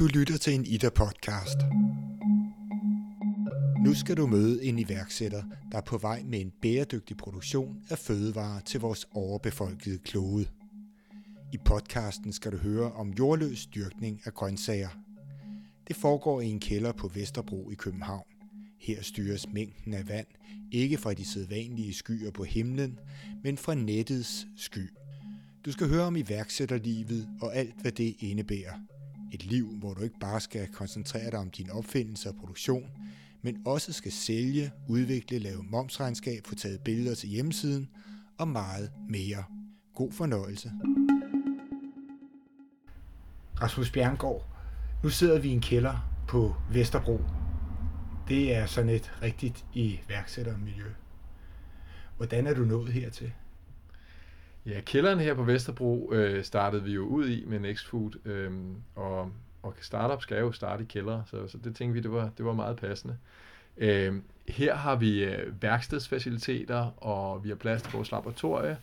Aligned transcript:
Du 0.00 0.06
lytter 0.06 0.38
til 0.38 0.54
en 0.54 0.64
IDA-podcast. 0.64 1.58
Nu 3.84 3.94
skal 3.94 4.16
du 4.16 4.26
møde 4.26 4.64
en 4.64 4.78
iværksætter, 4.78 5.42
der 5.72 5.78
er 5.78 5.82
på 5.82 5.98
vej 5.98 6.22
med 6.22 6.40
en 6.40 6.52
bæredygtig 6.62 7.16
produktion 7.16 7.76
af 7.90 7.98
fødevarer 7.98 8.60
til 8.60 8.80
vores 8.80 9.06
overbefolkede 9.12 9.98
klode. 9.98 10.46
I 11.52 11.58
podcasten 11.64 12.32
skal 12.32 12.52
du 12.52 12.56
høre 12.56 12.92
om 12.92 13.10
jordløs 13.10 13.66
dyrkning 13.66 14.20
af 14.24 14.34
grøntsager. 14.34 14.88
Det 15.88 15.96
foregår 15.96 16.40
i 16.40 16.46
en 16.46 16.60
kælder 16.60 16.92
på 16.92 17.08
Vesterbro 17.08 17.70
i 17.70 17.74
København. 17.74 18.24
Her 18.78 19.02
styres 19.02 19.48
mængden 19.52 19.94
af 19.94 20.08
vand 20.08 20.26
ikke 20.72 20.98
fra 20.98 21.14
de 21.14 21.24
sædvanlige 21.24 21.94
skyer 21.94 22.30
på 22.30 22.44
himlen, 22.44 22.98
men 23.44 23.58
fra 23.58 23.74
nettets 23.74 24.46
sky. 24.56 24.90
Du 25.64 25.72
skal 25.72 25.88
høre 25.88 26.04
om 26.04 26.16
iværksætterlivet 26.16 27.28
og 27.40 27.56
alt, 27.56 27.74
hvad 27.82 27.92
det 27.92 28.16
indebærer. 28.18 28.74
Et 29.32 29.44
liv, 29.44 29.76
hvor 29.78 29.94
du 29.94 30.02
ikke 30.02 30.18
bare 30.20 30.40
skal 30.40 30.68
koncentrere 30.68 31.30
dig 31.30 31.38
om 31.38 31.50
din 31.50 31.70
opfindelse 31.70 32.28
og 32.28 32.34
produktion, 32.34 32.90
men 33.42 33.62
også 33.66 33.92
skal 33.92 34.12
sælge, 34.12 34.72
udvikle, 34.88 35.38
lave 35.38 35.62
momsregnskab, 35.62 36.46
få 36.46 36.54
taget 36.54 36.80
billeder 36.80 37.14
til 37.14 37.28
hjemmesiden 37.28 37.88
og 38.38 38.48
meget 38.48 38.92
mere. 39.08 39.44
God 39.94 40.12
fornøjelse. 40.12 40.72
Rasmus 43.62 43.90
Bjerngård, 43.90 44.46
nu 45.02 45.08
sidder 45.08 45.38
vi 45.38 45.48
i 45.48 45.52
en 45.52 45.60
kælder 45.60 46.24
på 46.28 46.54
Vesterbro. 46.72 47.20
Det 48.28 48.54
er 48.54 48.66
sådan 48.66 48.90
et 48.90 49.12
rigtigt 49.22 49.64
iværksættermiljø. 49.74 50.92
Hvordan 52.16 52.46
er 52.46 52.54
du 52.54 52.64
nået 52.64 52.92
hertil? 52.92 53.32
Ja, 54.66 54.80
kælderen 54.80 55.20
her 55.20 55.34
på 55.34 55.42
Vesterbro 55.42 56.12
øh, 56.12 56.44
startede 56.44 56.84
vi 56.84 56.92
jo 56.92 57.06
ud 57.06 57.28
i 57.28 57.44
med 57.46 57.58
Nextfood, 57.58 58.10
øh, 58.24 58.52
og, 58.94 59.30
og 59.62 59.74
startup 59.80 60.22
skal 60.22 60.40
jo 60.40 60.52
starte 60.52 60.82
i 60.82 60.86
kælder, 60.86 61.22
så, 61.26 61.48
så 61.48 61.58
det 61.64 61.76
tænkte 61.76 61.94
vi, 61.94 62.00
det 62.00 62.12
var, 62.12 62.30
det 62.38 62.46
var 62.46 62.52
meget 62.52 62.76
passende. 62.76 63.16
Øh, 63.78 64.14
her 64.48 64.74
har 64.74 64.96
vi 64.96 65.24
øh, 65.24 65.62
værkstedsfaciliteter, 65.62 67.04
og 67.04 67.44
vi 67.44 67.48
har 67.48 67.56
plads 67.56 67.82
til 67.82 67.92
vores 67.92 68.12
laboratorie, 68.12 68.76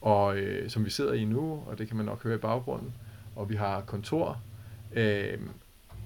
og, 0.00 0.36
øh, 0.36 0.70
som 0.70 0.84
vi 0.84 0.90
sidder 0.90 1.12
i 1.12 1.24
nu, 1.24 1.62
og 1.66 1.78
det 1.78 1.88
kan 1.88 1.96
man 1.96 2.06
nok 2.06 2.22
høre 2.22 2.34
i 2.34 2.38
baggrunden, 2.38 2.94
og 3.36 3.48
vi 3.48 3.54
har 3.54 3.80
kontor, 3.80 4.40
øh, 4.92 5.38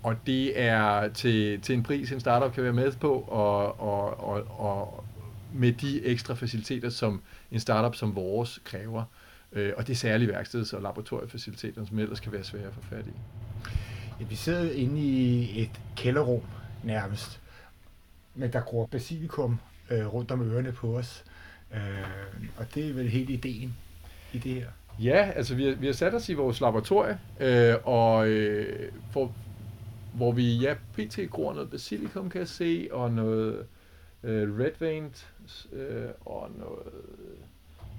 og 0.02 0.16
det 0.26 0.60
er 0.60 1.08
til, 1.08 1.60
til 1.60 1.74
en 1.74 1.82
pris, 1.82 2.12
en 2.12 2.20
startup 2.20 2.52
kan 2.52 2.64
være 2.64 2.72
med 2.72 2.92
på, 2.92 3.12
og, 3.12 3.80
og, 3.80 4.20
og, 4.20 4.44
og 4.58 5.05
med 5.54 5.72
de 5.72 6.04
ekstra 6.04 6.34
faciliteter, 6.34 6.90
som 6.90 7.22
en 7.50 7.60
startup 7.60 7.94
som 7.94 8.14
vores 8.14 8.60
kræver. 8.64 9.04
Øh, 9.52 9.72
og 9.76 9.86
det 9.86 9.92
er 9.92 9.96
særligt 9.96 10.30
værksteds- 10.30 10.72
og 10.72 10.82
laboratoriefaciliteter, 10.82 11.84
som 11.84 11.98
ellers 11.98 12.20
kan 12.20 12.32
være 12.32 12.44
svære 12.44 12.66
at 12.66 12.74
få 12.74 12.80
fat 12.82 13.06
i. 13.06 13.10
Ja, 14.20 14.24
vi 14.24 14.34
sidder 14.34 14.72
inde 14.72 15.00
i 15.00 15.62
et 15.62 15.80
kælderrum 15.96 16.42
nærmest, 16.84 17.40
men 18.34 18.52
der 18.52 18.60
gror 18.60 18.86
basilikum 18.86 19.58
øh, 19.90 20.06
rundt 20.06 20.30
om 20.30 20.42
ørerne 20.42 20.72
på 20.72 20.98
os. 20.98 21.24
Øh, 21.74 22.48
og 22.56 22.74
det 22.74 22.88
er 22.88 22.92
vel 22.92 23.08
helt 23.08 23.30
ideen 23.30 23.76
i 24.32 24.38
det 24.38 24.54
her. 24.54 24.68
Ja, 25.00 25.30
altså 25.36 25.54
vi 25.54 25.64
har, 25.64 25.74
vi 25.74 25.86
har 25.86 25.92
sat 25.92 26.14
os 26.14 26.28
i 26.28 26.34
vores 26.34 26.60
laboratorie, 26.60 27.18
øh, 27.40 27.74
og 27.84 28.28
øh, 28.28 28.92
for, 29.12 29.32
hvor 30.14 30.32
vi 30.32 30.56
ja, 30.56 30.74
pt. 30.94 31.18
gror 31.30 31.54
noget 31.54 31.70
basilikum, 31.70 32.30
kan 32.30 32.38
jeg 32.38 32.48
se, 32.48 32.88
og 32.90 33.10
noget 33.10 33.66
øh, 34.22 34.58
red 34.58 34.70
veined, 34.78 35.26
øh, 35.72 36.08
og 36.24 36.50
noget 36.56 36.82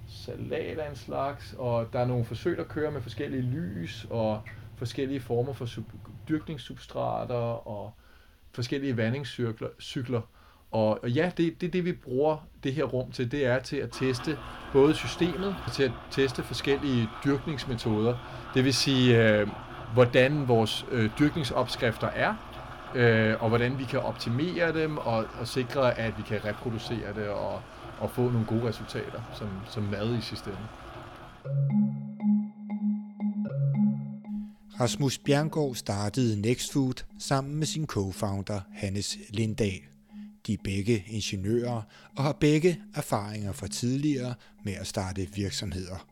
salat 0.08 0.80
af 0.80 0.90
en 0.90 0.96
slags, 0.96 1.56
og 1.58 1.88
der 1.94 2.00
er 2.00 2.06
nogle 2.06 2.26
forsøg, 2.26 2.58
der 2.58 2.64
kører 2.64 2.92
med 2.92 3.02
forskellige 3.02 3.42
lys, 3.42 4.08
og 4.10 4.42
forskellige 4.76 5.20
former 5.20 5.54
for 5.54 5.66
sub- 5.66 5.98
dyrkningssubstrater, 6.30 7.68
og 7.68 7.94
forskellige 8.52 8.98
vandingscykler. 8.98 10.22
Og, 10.72 11.04
og 11.04 11.12
ja, 11.12 11.32
det, 11.38 11.62
det 11.62 11.74
det, 11.74 11.86
vi 11.86 11.94
bruger 11.94 12.48
det 12.64 12.74
her 12.74 12.84
rum 12.84 13.12
til. 13.12 13.32
Det 13.32 13.46
er 13.46 13.60
til 13.60 13.78
at 13.78 13.90
teste 13.92 14.38
både 14.74 14.94
systemet 14.96 15.56
og 15.66 15.72
til 15.72 15.84
at 15.84 15.92
teste 16.12 16.44
forskellige 16.44 17.10
dyrkningsmetoder. 17.26 18.18
Det 18.54 18.64
vil 18.64 18.74
sige, 18.74 19.32
øh, 19.32 19.48
hvordan 19.94 20.48
vores 20.48 20.86
øh, 20.92 21.10
dyrkningsopskrifter 21.20 22.08
er, 22.08 22.47
øh, 22.96 23.44
og 23.44 23.50
hvordan 23.50 23.80
vi 23.80 23.84
kan 23.84 24.00
optimere 24.00 24.74
dem 24.74 24.98
og, 24.98 25.26
og 25.40 25.48
sikre, 25.48 25.98
at 25.98 26.18
vi 26.18 26.24
kan 26.28 26.46
reproducere 26.46 27.14
det 27.16 27.28
og, 27.28 27.62
og 28.00 28.12
få 28.12 28.22
nogle 28.22 28.46
gode 28.46 28.68
resultater 28.68 29.22
som, 29.34 29.50
som 29.70 29.84
mad 29.84 30.18
i 30.18 30.22
systemet. 30.22 30.68
Rasmus 34.80 35.18
Bjerngård 35.18 35.76
startede 35.76 36.42
Nextfood 36.42 37.04
sammen 37.20 37.56
med 37.56 37.66
sin 37.66 37.88
co-founder 37.92 38.60
Hannes 38.74 39.18
Lindahl. 39.30 39.82
De 40.48 40.54
er 40.54 40.58
begge 40.64 41.04
ingeniører 41.08 41.82
og 42.16 42.24
har 42.24 42.34
begge 42.34 42.82
erfaringer 42.96 43.52
fra 43.52 43.68
tidligere 43.68 44.34
med 44.64 44.74
at 44.74 44.88
starte 44.88 45.28
virksomheder. 45.36 46.08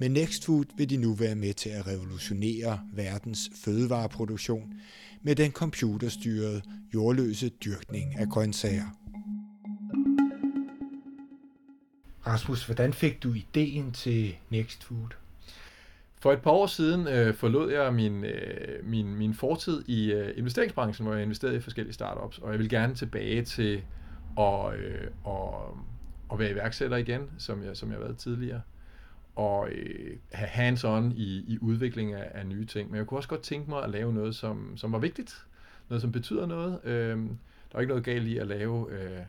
Med 0.00 0.08
Nextfood 0.08 0.64
vil 0.76 0.90
de 0.90 0.96
nu 0.96 1.14
være 1.14 1.34
med 1.34 1.54
til 1.54 1.70
at 1.70 1.86
revolutionere 1.86 2.80
verdens 2.92 3.50
fødevareproduktion 3.54 4.72
med 5.22 5.36
den 5.36 5.52
computerstyrede 5.52 6.62
jordløse 6.94 7.48
dyrkning 7.48 8.18
af 8.18 8.28
grøntsager. 8.28 8.96
Rasmus, 12.26 12.66
hvordan 12.66 12.92
fik 12.92 13.22
du 13.22 13.34
ideen 13.34 13.92
til 13.92 14.36
Nextfood? 14.50 15.08
For 16.20 16.32
et 16.32 16.42
par 16.42 16.50
år 16.50 16.66
siden 16.66 17.08
øh, 17.08 17.34
forlod 17.34 17.72
jeg 17.72 17.94
min, 17.94 18.24
øh, 18.24 18.86
min, 18.86 19.14
min 19.14 19.34
fortid 19.34 19.84
i 19.88 20.12
øh, 20.12 20.38
investeringsbranchen, 20.38 21.06
hvor 21.06 21.14
jeg 21.14 21.22
investerede 21.22 21.56
i 21.56 21.60
forskellige 21.60 21.94
startups, 21.94 22.38
og 22.38 22.50
jeg 22.50 22.58
vil 22.58 22.68
gerne 22.68 22.94
tilbage 22.94 23.42
til 23.42 23.82
at, 24.38 24.74
øh, 24.74 25.06
at, 25.26 25.34
at 26.32 26.38
være 26.38 26.50
iværksætter 26.50 26.96
igen, 26.96 27.30
som 27.38 27.64
jeg, 27.64 27.76
som 27.76 27.88
jeg 27.88 27.96
har 27.98 28.04
været 28.04 28.18
tidligere, 28.18 28.60
og 29.40 29.68
øh, 29.70 30.16
have 30.32 30.48
hands-on 30.48 31.12
i, 31.16 31.44
i 31.48 31.58
udvikling 31.60 32.12
af, 32.12 32.30
af 32.34 32.46
nye 32.46 32.66
ting. 32.66 32.90
Men 32.90 32.98
jeg 32.98 33.06
kunne 33.06 33.18
også 33.18 33.28
godt 33.28 33.42
tænke 33.42 33.70
mig 33.70 33.84
at 33.84 33.90
lave 33.90 34.12
noget, 34.12 34.36
som, 34.36 34.76
som 34.76 34.92
var 34.92 34.98
vigtigt, 34.98 35.46
noget, 35.88 36.02
som 36.02 36.12
betyder 36.12 36.46
noget. 36.46 36.84
Øh, 36.84 37.18
der 37.72 37.76
er 37.76 37.80
ikke 37.80 37.88
noget 37.88 38.04
galt 38.04 38.26
i 38.28 38.38
at 38.38 38.46
lave 38.46 38.92
øh, 38.92 39.22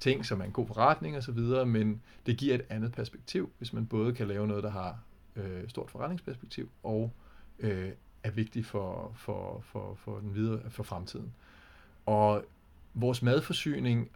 ting, 0.00 0.26
som 0.26 0.40
er 0.40 0.44
en 0.44 0.52
god 0.52 0.66
forretning 0.66 1.16
osv., 1.16 1.66
men 1.66 2.02
det 2.26 2.36
giver 2.36 2.54
et 2.54 2.64
andet 2.68 2.92
perspektiv, 2.92 3.50
hvis 3.58 3.72
man 3.72 3.86
både 3.86 4.14
kan 4.14 4.28
lave 4.28 4.46
noget, 4.46 4.64
der 4.64 4.70
har 4.70 4.98
øh, 5.36 5.68
stort 5.68 5.90
forretningsperspektiv 5.90 6.70
og 6.82 7.12
øh, 7.58 7.90
er 8.22 8.30
vigtigt 8.30 8.66
for, 8.66 9.12
for, 9.16 9.62
for, 9.64 9.94
for 9.94 10.18
den 10.18 10.34
videre 10.34 10.70
for 10.70 10.82
fremtiden. 10.82 11.32
Og 12.06 12.44
vores 12.94 13.22
madforsyning 13.22 14.10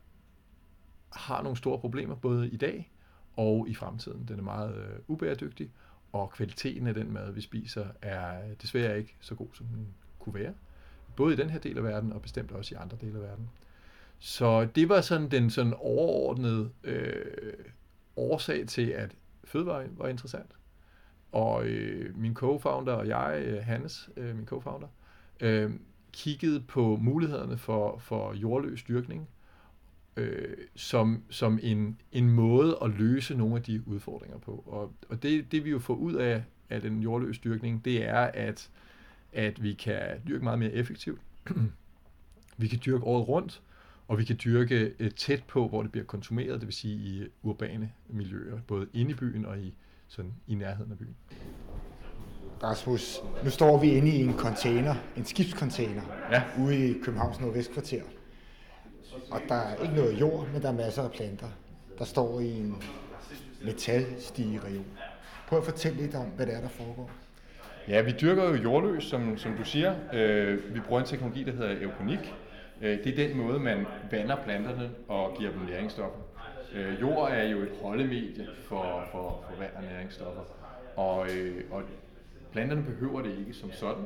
har 1.12 1.42
nogle 1.42 1.56
store 1.56 1.78
problemer 1.78 2.14
både 2.14 2.48
i 2.48 2.56
dag 2.56 2.90
og 3.40 3.68
i 3.68 3.74
fremtiden. 3.74 4.24
Den 4.28 4.38
er 4.38 4.42
meget 4.42 4.76
øh, 4.76 4.98
ubæredygtig, 5.08 5.70
og 6.12 6.30
kvaliteten 6.30 6.86
af 6.86 6.94
den 6.94 7.12
mad, 7.12 7.32
vi 7.32 7.40
spiser, 7.40 7.86
er 8.02 8.54
desværre 8.62 8.98
ikke 8.98 9.16
så 9.20 9.34
god, 9.34 9.48
som 9.52 9.66
den 9.66 9.86
kunne 10.18 10.34
være. 10.34 10.54
Både 11.16 11.34
i 11.34 11.36
den 11.36 11.50
her 11.50 11.58
del 11.58 11.76
af 11.76 11.84
verden, 11.84 12.12
og 12.12 12.22
bestemt 12.22 12.52
også 12.52 12.74
i 12.74 12.78
andre 12.78 12.96
dele 13.00 13.14
af 13.14 13.22
verden. 13.22 13.50
Så 14.18 14.64
det 14.74 14.88
var 14.88 15.00
sådan 15.00 15.30
den 15.30 15.50
sådan 15.50 15.74
overordnede 15.76 16.70
øh, 16.84 17.52
årsag 18.16 18.66
til, 18.66 18.86
at 18.86 19.16
fødevare 19.44 19.86
var 19.90 20.08
interessant. 20.08 20.50
Og 21.32 21.66
øh, 21.66 22.18
min 22.18 22.36
co-founder 22.36 22.92
og 22.92 23.08
jeg, 23.08 23.42
øh, 23.44 23.62
Hannes, 23.62 24.10
øh, 24.16 24.36
min 24.36 24.48
co-founder, 24.52 24.88
øh, 25.40 25.70
kiggede 26.12 26.60
på 26.60 26.96
mulighederne 27.00 27.58
for, 27.58 27.98
for 27.98 28.34
jordløs 28.34 28.82
dyrkning 28.82 29.28
øh, 30.16 30.56
som, 30.76 31.22
som 31.30 31.58
en, 31.62 32.00
en 32.12 32.30
måde 32.30 32.78
at 32.82 32.90
løse 32.90 33.34
nogle 33.34 33.56
af 33.56 33.62
de 33.62 33.82
udfordringer 33.86 34.38
på. 34.38 34.64
Og, 34.66 34.92
og 35.08 35.22
det, 35.22 35.52
det 35.52 35.64
vi 35.64 35.70
jo 35.70 35.78
får 35.78 35.94
ud 35.94 36.14
af, 36.14 36.42
af 36.70 36.80
den 36.80 37.02
jordløs 37.02 37.38
dyrkning, 37.38 37.84
det 37.84 38.04
er, 38.08 38.20
at, 38.34 38.70
at 39.32 39.62
vi 39.62 39.72
kan 39.72 40.00
dyrke 40.28 40.44
meget 40.44 40.58
mere 40.58 40.72
effektivt. 40.72 41.20
vi 42.56 42.68
kan 42.68 42.78
dyrke 42.86 43.04
året 43.04 43.28
rundt, 43.28 43.62
og 44.08 44.18
vi 44.18 44.24
kan 44.24 44.36
dyrke 44.44 44.92
øh, 44.98 45.10
tæt 45.10 45.42
på, 45.44 45.68
hvor 45.68 45.82
det 45.82 45.92
bliver 45.92 46.04
konsumeret, 46.06 46.60
det 46.60 46.66
vil 46.66 46.74
sige 46.74 46.94
i 46.94 47.28
urbane 47.42 47.92
miljøer, 48.08 48.58
både 48.66 48.86
inde 48.92 49.10
i 49.10 49.14
byen 49.14 49.46
og 49.46 49.58
i, 49.58 49.74
sådan, 50.08 50.32
i 50.46 50.54
nærheden 50.54 50.92
af 50.92 50.98
byen. 50.98 51.16
Rasmus, 52.62 53.18
nu 53.44 53.50
står 53.50 53.80
vi 53.80 53.90
inde 53.90 54.08
i 54.08 54.22
en 54.22 54.34
container, 54.38 54.94
en 55.16 55.24
skibscontainer, 55.24 56.02
Ja. 56.30 56.42
ude 56.58 56.90
i 56.90 56.92
Københavns 57.02 57.40
Nordvestkvarter. 57.40 58.02
Og 59.30 59.40
der 59.48 59.54
er 59.54 59.82
ikke 59.82 59.94
noget 59.94 60.20
jord, 60.20 60.48
men 60.52 60.62
der 60.62 60.68
er 60.68 60.72
masser 60.72 61.02
af 61.02 61.10
planter, 61.10 61.48
der 61.98 62.04
står 62.04 62.40
i 62.40 62.50
en 62.50 62.82
metalstigereol. 63.64 64.84
Prøv 65.48 65.58
at 65.58 65.64
fortælle 65.64 65.98
lidt 65.98 66.14
om, 66.14 66.26
hvad 66.26 66.46
det 66.46 66.54
er, 66.54 66.60
der 66.60 66.68
foregår. 66.68 67.10
Ja, 67.88 68.00
vi 68.00 68.14
dyrker 68.20 68.44
jo 68.44 68.54
jordløs, 68.54 69.04
som, 69.04 69.38
som 69.38 69.56
du 69.56 69.64
siger. 69.64 69.94
Øh, 70.12 70.74
vi 70.74 70.80
bruger 70.80 71.00
en 71.00 71.06
teknologi, 71.06 71.44
der 71.44 71.52
hedder 71.52 71.82
eukonik. 71.82 72.34
Øh, 72.80 73.04
det 73.04 73.18
er 73.18 73.28
den 73.28 73.36
måde, 73.36 73.58
man 73.58 73.86
vander 74.10 74.36
planterne 74.44 74.90
og 75.08 75.36
giver 75.38 75.50
dem 75.50 75.60
næringsstoffer. 75.60 76.20
Øh, 76.74 77.00
jord 77.00 77.30
er 77.32 77.42
jo 77.42 77.58
et 77.58 77.72
holdemedie 77.82 78.46
for, 78.68 79.04
for, 79.12 79.44
for 79.48 79.60
vand 79.60 79.70
og 79.76 79.82
næringsstoffer. 79.82 80.42
Og, 80.96 81.30
øh, 81.30 81.64
og 81.70 81.82
Planterne 82.52 82.82
behøver 82.82 83.22
det 83.22 83.32
ikke 83.38 83.52
som 83.54 83.72
sådan, 83.72 84.04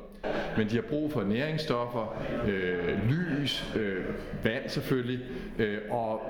men 0.57 0.71
de 0.71 0.75
har 0.75 0.83
brug 0.83 1.13
for 1.13 1.23
næringsstoffer, 1.23 2.23
øh, 2.47 3.11
lys, 3.11 3.75
øh, 3.77 4.05
vand 4.45 4.69
selvfølgelig, 4.69 5.21
øh, 5.59 5.79
og 5.91 6.21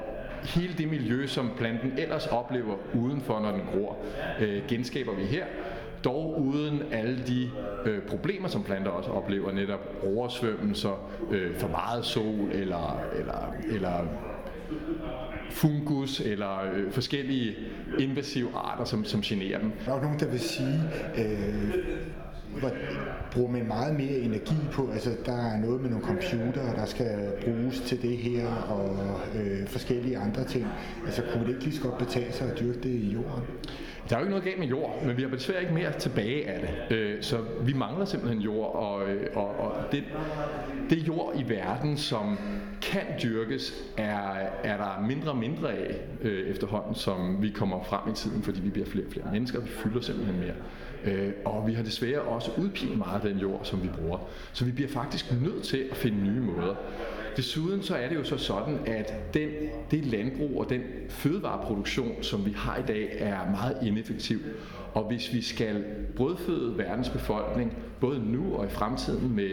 hele 0.45 0.75
det 0.79 0.89
miljø, 0.89 1.27
som 1.27 1.51
planten 1.57 1.93
ellers 1.99 2.27
oplever 2.27 2.77
udenfor, 2.95 3.41
når 3.41 3.51
den 3.51 3.63
gror, 3.73 3.97
øh, 4.41 4.63
genskaber 4.69 5.15
vi 5.15 5.23
her. 5.23 5.45
Dog 6.05 6.41
uden 6.41 6.83
alle 6.93 7.23
de 7.27 7.51
øh, 7.85 8.03
problemer, 8.03 8.49
som 8.49 8.63
planter 8.63 8.91
også 8.91 9.11
oplever, 9.11 9.53
netop 9.53 10.05
oversvømmelser, 10.07 11.11
øh, 11.31 11.57
for 11.57 11.69
meget 11.69 12.05
sol 12.05 12.51
eller, 12.53 13.01
eller, 13.19 13.55
eller 13.71 14.07
fungus 15.51 16.21
eller 16.21 16.73
øh, 16.75 16.93
forskellige 16.93 17.57
invasive 17.99 18.49
arter, 18.55 18.85
som, 18.85 19.05
som 19.05 19.21
generer 19.21 19.59
dem. 19.59 19.73
Der 19.85 19.93
er 19.93 19.97
jo 19.97 20.03
nogen, 20.03 20.21
der 20.21 20.27
vil 20.27 20.41
sige, 20.41 20.81
øh, 21.19 21.75
hvor 22.61 22.71
bruger 23.33 23.51
man 23.51 23.67
meget 23.67 23.95
mere 23.95 24.19
energi 24.19 24.55
på, 24.73 24.91
altså 24.93 25.11
der 25.27 25.37
er 25.37 25.61
noget 25.61 25.81
med 25.81 25.91
nogle 25.91 26.05
computer, 26.05 26.75
der 26.75 26.85
skal 26.85 27.33
bruges 27.45 27.81
til 27.81 28.03
det 28.03 28.17
her, 28.17 28.47
og 28.47 28.99
øh, 29.35 29.67
forskellige 29.67 30.19
andre 30.19 30.45
ting. 30.45 30.67
Altså 31.07 31.23
kunne 31.33 31.45
det 31.45 31.49
ikke 31.49 31.65
lige 31.65 31.77
så 31.77 31.83
godt 31.83 31.99
betale 31.99 32.33
sig 32.33 32.51
at 32.51 32.61
dyrke 32.61 32.81
det 32.81 32.91
i 32.91 33.13
jorden? 33.13 33.45
Der 34.09 34.17
er 34.17 34.21
jo 34.21 34.25
ikke 34.25 34.31
noget 34.31 34.45
galt 34.45 34.59
med 34.59 34.67
jord, 34.67 35.03
men 35.05 35.17
vi 35.17 35.23
har 35.23 35.31
desværre 35.31 35.61
ikke 35.61 35.75
mere 35.75 35.93
tilbage 35.93 36.49
af 36.49 36.61
det. 36.61 36.97
Øh, 36.97 37.23
så 37.23 37.39
vi 37.61 37.73
mangler 37.73 38.05
simpelthen 38.05 38.41
jord, 38.43 38.75
og, 38.75 39.11
øh, 39.11 39.27
og, 39.35 39.61
og 39.61 39.73
det, 39.93 40.05
det 40.91 41.09
jord 41.09 41.33
i 41.37 41.49
verden, 41.49 41.97
som 41.97 42.39
kan 42.83 43.03
dyrkes, 43.23 43.75
er, 43.97 44.31
er 44.65 44.77
der 44.77 45.05
mindre 45.07 45.31
og 45.31 45.37
mindre 45.37 45.73
af 45.73 45.97
øh, 46.23 46.51
efterhånden, 46.51 46.95
som 46.95 47.43
vi 47.43 47.51
kommer 47.51 47.83
frem 47.83 48.13
i 48.13 48.15
tiden, 48.15 48.43
fordi 48.43 48.61
vi 48.61 48.71
bliver 48.71 48.87
flere 48.87 49.07
og 49.07 49.13
flere 49.13 49.27
mennesker, 49.33 49.61
vi 49.61 49.69
fylder 49.69 50.01
simpelthen 50.01 50.41
mere. 50.41 50.55
Øh, 51.05 51.33
og 51.45 51.67
vi 51.67 51.73
har 51.73 51.83
desværre 51.83 52.21
også 52.21 52.51
udpint 52.59 52.99
meget 52.99 53.25
af 53.25 53.31
den 53.31 53.39
jord, 53.39 53.61
som 53.63 53.83
vi 53.83 53.89
bruger. 53.89 54.19
Så 54.53 54.65
vi 54.65 54.73
bliver 54.73 54.91
faktisk 54.91 55.33
nødt 55.43 55.63
til 55.63 55.89
at 55.91 55.97
finde 55.97 56.19
nye 56.19 56.41
måder. 56.41 56.75
Desuden 57.37 57.83
så 57.83 57.97
er 57.97 58.09
det 58.09 58.17
jo 58.17 58.25
så 58.25 58.37
sådan, 58.37 58.79
at 58.87 59.35
den, 59.35 59.49
det 59.91 60.07
landbrug 60.07 60.61
og 60.61 60.71
den 60.71 60.83
fødevareproduktion, 61.09 62.23
som 62.23 62.47
vi 62.47 62.53
har 62.57 62.77
i 62.77 62.83
dag, 62.87 63.09
er 63.19 63.51
meget 63.51 63.77
ineffektiv. 63.83 64.39
Og 64.95 65.05
hvis 65.05 65.33
vi 65.33 65.43
skal 65.43 65.85
brødføde 66.17 66.79
verdens 66.79 67.09
befolkning, 67.09 67.77
både 68.01 68.33
nu 68.33 68.55
og 68.55 68.67
i 68.67 68.69
fremtiden 68.69 69.37
med 69.37 69.51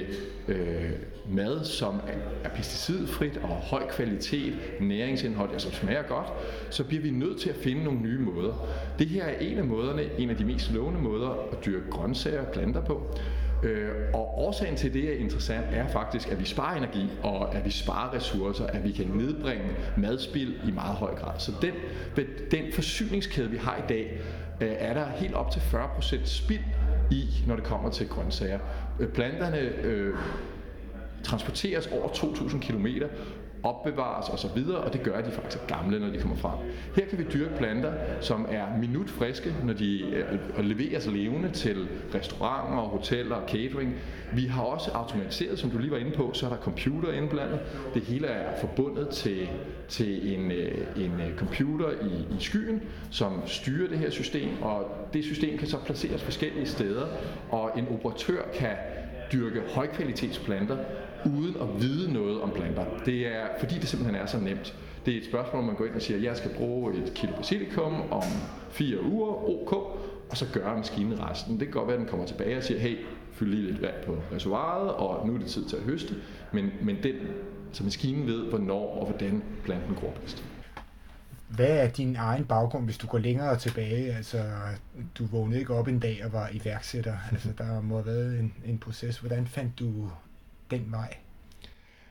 øh, 0.48 0.92
mad, 1.30 1.66
som 1.66 1.96
er, 2.44 2.50
pesticidfrit 2.50 3.38
og 3.38 3.50
høj 3.50 3.88
kvalitet, 3.90 4.54
næringsindhold, 4.82 5.50
og 5.50 5.62
som 5.62 5.72
smager 5.72 6.04
godt, 6.04 6.28
så 6.70 6.84
bliver 6.84 7.04
vi 7.04 7.10
nødt 7.10 7.40
til 7.40 7.50
at 7.50 7.56
finde 7.56 7.84
nogle 7.84 8.00
nye 8.00 8.20
måder. 8.20 8.68
Det 9.00 9.08
her 9.08 9.24
er 9.24 9.40
en 9.40 9.58
af 9.58 9.66
måderne, 9.66 10.04
en 10.18 10.30
af 10.30 10.36
de 10.36 10.46
mest 10.46 10.72
lovende 10.72 11.02
måder 11.02 11.30
at 11.52 11.66
dyrke 11.66 11.90
grøntsager 11.90 12.42
og 12.42 12.52
planter 12.54 12.82
på. 12.82 13.18
Øh, 13.64 13.90
og 14.14 14.40
årsagen 14.40 14.76
til 14.76 14.94
det 14.94 15.14
er 15.14 15.18
interessant 15.18 15.66
er 15.72 15.88
faktisk, 15.88 16.32
at 16.32 16.40
vi 16.40 16.46
sparer 16.46 16.78
energi, 16.78 17.10
og 17.24 17.56
at 17.56 17.66
vi 17.66 17.70
sparer 17.70 18.14
ressourcer, 18.14 18.66
at 18.66 18.84
vi 18.84 18.92
kan 18.92 19.06
nedbringe 19.06 19.66
madspild 19.98 20.54
i 20.68 20.72
meget 20.72 20.96
høj 20.96 21.16
grad. 21.16 21.40
Så 21.40 21.52
den, 21.62 21.74
den 22.52 22.74
forsyningskæde, 22.74 23.50
vi 23.50 23.58
har 23.58 23.78
i 23.78 23.88
dag, 23.90 24.20
øh, 24.62 24.72
er 24.80 24.94
der 24.94 25.06
helt 25.10 25.34
op 25.34 25.52
til 25.52 25.60
40% 25.60 26.26
spild 26.26 26.64
i, 27.12 27.26
når 27.48 27.56
det 27.56 27.64
kommer 27.64 27.90
til 27.90 28.08
grøntsager. 28.08 28.60
Øh, 29.00 29.10
planterne 29.10 29.60
øh, 29.60 30.16
transporteres 31.24 31.88
over 31.88 32.08
2.000 32.08 32.60
km, 32.60 32.88
opbevares 33.64 34.30
osv., 34.30 34.70
og, 34.70 34.80
og 34.80 34.94
det 34.94 35.04
gør, 35.04 35.18
at 35.18 35.26
de 35.26 35.32
faktisk 35.32 35.64
er 35.64 35.76
gamle, 35.76 36.00
når 36.00 36.10
de 36.10 36.18
kommer 36.18 36.38
frem. 36.38 36.58
Her 36.96 37.06
kan 37.06 37.18
vi 37.18 37.24
dyrke 37.34 37.56
planter, 37.58 37.94
som 38.22 38.48
er 38.50 38.66
minutfriske, 38.80 39.56
når 39.64 39.74
de 39.74 40.02
øh, 40.58 40.66
leveres 40.66 41.08
levende 41.08 41.50
til 41.50 41.88
restauranter, 42.16 42.82
hoteller 42.84 43.36
og 43.36 43.50
catering. 43.50 43.96
Vi 44.34 44.46
har 44.46 44.62
også 44.62 44.92
automatiseret, 44.92 45.60
som 45.60 45.70
du 45.70 45.78
lige 45.78 45.92
var 45.92 45.98
inde 45.98 46.12
på, 46.12 46.32
så 46.34 46.46
er 46.46 46.50
der 46.50 46.58
computer 46.58 47.12
indblandet. 47.12 47.60
Det 47.94 48.02
hele 48.02 48.28
er 48.28 48.60
forbundet 48.60 49.10
til, 49.10 49.50
til 49.88 50.40
en, 50.40 50.52
øh, 50.52 50.88
en 50.98 51.22
øh, 51.22 51.38
computer 51.38 51.90
i, 51.90 52.36
i 52.36 52.40
skyen, 52.40 52.82
som 53.12 53.42
styrer 53.46 53.90
det 53.90 53.98
her 53.98 54.10
system, 54.10 54.50
og 54.62 55.08
det 55.14 55.24
system 55.24 55.58
kan 55.58 55.68
så 55.68 55.78
placeres 55.78 56.24
forskellige 56.24 56.66
steder, 56.66 57.08
og 57.50 57.72
en 57.78 57.88
operatør 57.92 58.42
kan 58.54 58.76
dyrke 59.34 59.62
højkvalitetsplanter 59.76 60.78
uden 61.26 61.56
at 61.62 61.82
vide 61.82 62.14
noget 62.14 62.42
om 62.42 62.52
planter. 62.56 62.86
Det 63.06 63.28
er, 63.28 63.48
fordi 63.60 63.76
det 63.76 63.88
simpelthen 63.88 64.22
er 64.22 64.26
så 64.26 64.40
nemt. 64.40 64.76
Det 65.06 65.14
er 65.14 65.18
et 65.18 65.26
spørgsmål, 65.26 65.64
man 65.64 65.76
går 65.76 65.86
ind 65.86 65.96
og 65.96 66.02
siger, 66.02 66.18
at 66.18 66.24
jeg 66.24 66.38
skal 66.38 66.52
bruge 66.58 66.94
et 66.94 67.14
kilo 67.14 67.32
basilikum 67.38 67.94
om 68.12 68.24
fire 68.72 69.04
uger, 69.04 69.50
ok, 69.50 69.72
og 70.30 70.38
så 70.38 70.46
gør 70.54 70.78
maskinen 70.78 71.24
resten. 71.24 71.60
Det 71.60 71.68
kan 71.68 71.74
godt 71.74 71.88
være, 71.88 71.96
at 71.96 72.00
den 72.00 72.10
kommer 72.10 72.26
tilbage 72.26 72.58
og 72.58 72.64
siger, 72.64 72.80
hey, 72.80 72.98
fyld 73.32 73.50
lige 73.50 73.72
lidt 73.72 73.82
vand 73.82 73.96
på 74.06 74.18
reservoiret, 74.36 74.92
og 74.92 75.28
nu 75.28 75.34
er 75.34 75.38
det 75.38 75.48
tid 75.48 75.66
til 75.66 75.76
at 75.76 75.84
høste. 75.84 76.16
Men, 76.52 76.72
men 76.82 76.98
den, 77.04 77.16
så 77.72 77.84
maskinen 77.84 78.28
ved, 78.28 78.50
hvornår 78.50 79.00
og 79.00 79.06
hvordan 79.06 79.44
planten 79.64 79.96
gror 79.96 80.12
bedst. 80.22 80.44
Hvad 81.48 81.78
er 81.78 81.88
din 81.88 82.16
egen 82.16 82.46
baggrund, 82.46 82.86
hvis 82.86 82.98
du 82.98 83.08
går 83.08 83.18
længere 83.18 83.58
tilbage? 83.58 84.16
Altså, 84.16 84.44
du 85.18 85.26
vågnede 85.26 85.60
ikke 85.60 85.74
op 85.74 85.88
en 85.88 86.00
dag 86.00 86.22
og 86.26 86.34
var 86.34 86.50
iværksætter. 86.54 87.16
Altså, 87.32 87.50
der 87.58 87.82
må 87.82 87.96
have 87.96 88.06
været 88.06 88.40
en, 88.40 88.54
en 88.66 88.78
proces. 88.78 89.18
Hvordan 89.20 89.48
fandt 89.48 89.80
du 89.80 90.10
den 90.72 90.92
vej? 90.92 91.18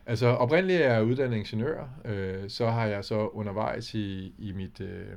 Altså 0.07 0.27
oprindeligt 0.27 0.83
er 0.83 0.93
jeg 0.93 1.05
uddannet 1.05 1.37
ingeniør, 1.37 1.89
øh, 2.05 2.51
så 2.51 2.71
har 2.71 2.87
jeg 2.87 3.05
så 3.05 3.27
undervejs 3.27 3.95
i, 3.95 4.35
i 4.39 4.53
mit, 4.53 4.81
øh, 4.81 5.17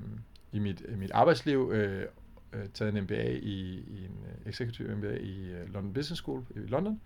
i 0.51 0.59
mit, 0.59 0.97
mit 0.97 1.11
arbejdsliv 1.11 1.71
øh, 1.73 2.05
øh 2.53 2.65
taget 2.73 2.95
en 2.95 3.03
MBA 3.03 3.23
i, 3.23 3.83
i 3.87 4.05
en 4.05 4.25
øh, 4.25 4.49
executive 4.49 4.95
MBA 4.95 5.17
i 5.19 5.51
øh, 5.51 5.73
London 5.73 5.93
Business 5.93 6.21
School 6.21 6.43
i 6.55 6.59
London, 6.59 7.01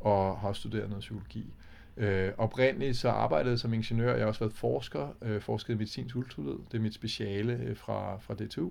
og 0.00 0.38
har 0.38 0.52
studeret 0.52 0.88
noget 0.88 1.00
psykologi. 1.00 1.52
Øh, 1.96 2.32
oprindeligt 2.38 2.96
så 2.96 3.08
arbejdede 3.08 3.50
jeg 3.50 3.58
som 3.58 3.74
ingeniør, 3.74 4.10
jeg 4.10 4.20
har 4.20 4.26
også 4.26 4.40
været 4.40 4.52
forsker, 4.52 5.08
øh, 5.22 5.40
forsket 5.40 5.74
i 5.74 5.76
medicinsk 5.76 6.16
ultralyd, 6.16 6.58
det 6.72 6.78
er 6.78 6.82
mit 6.82 6.94
speciale 6.94 7.52
øh, 7.52 7.76
fra, 7.76 8.18
fra 8.18 8.34
DTU, 8.34 8.70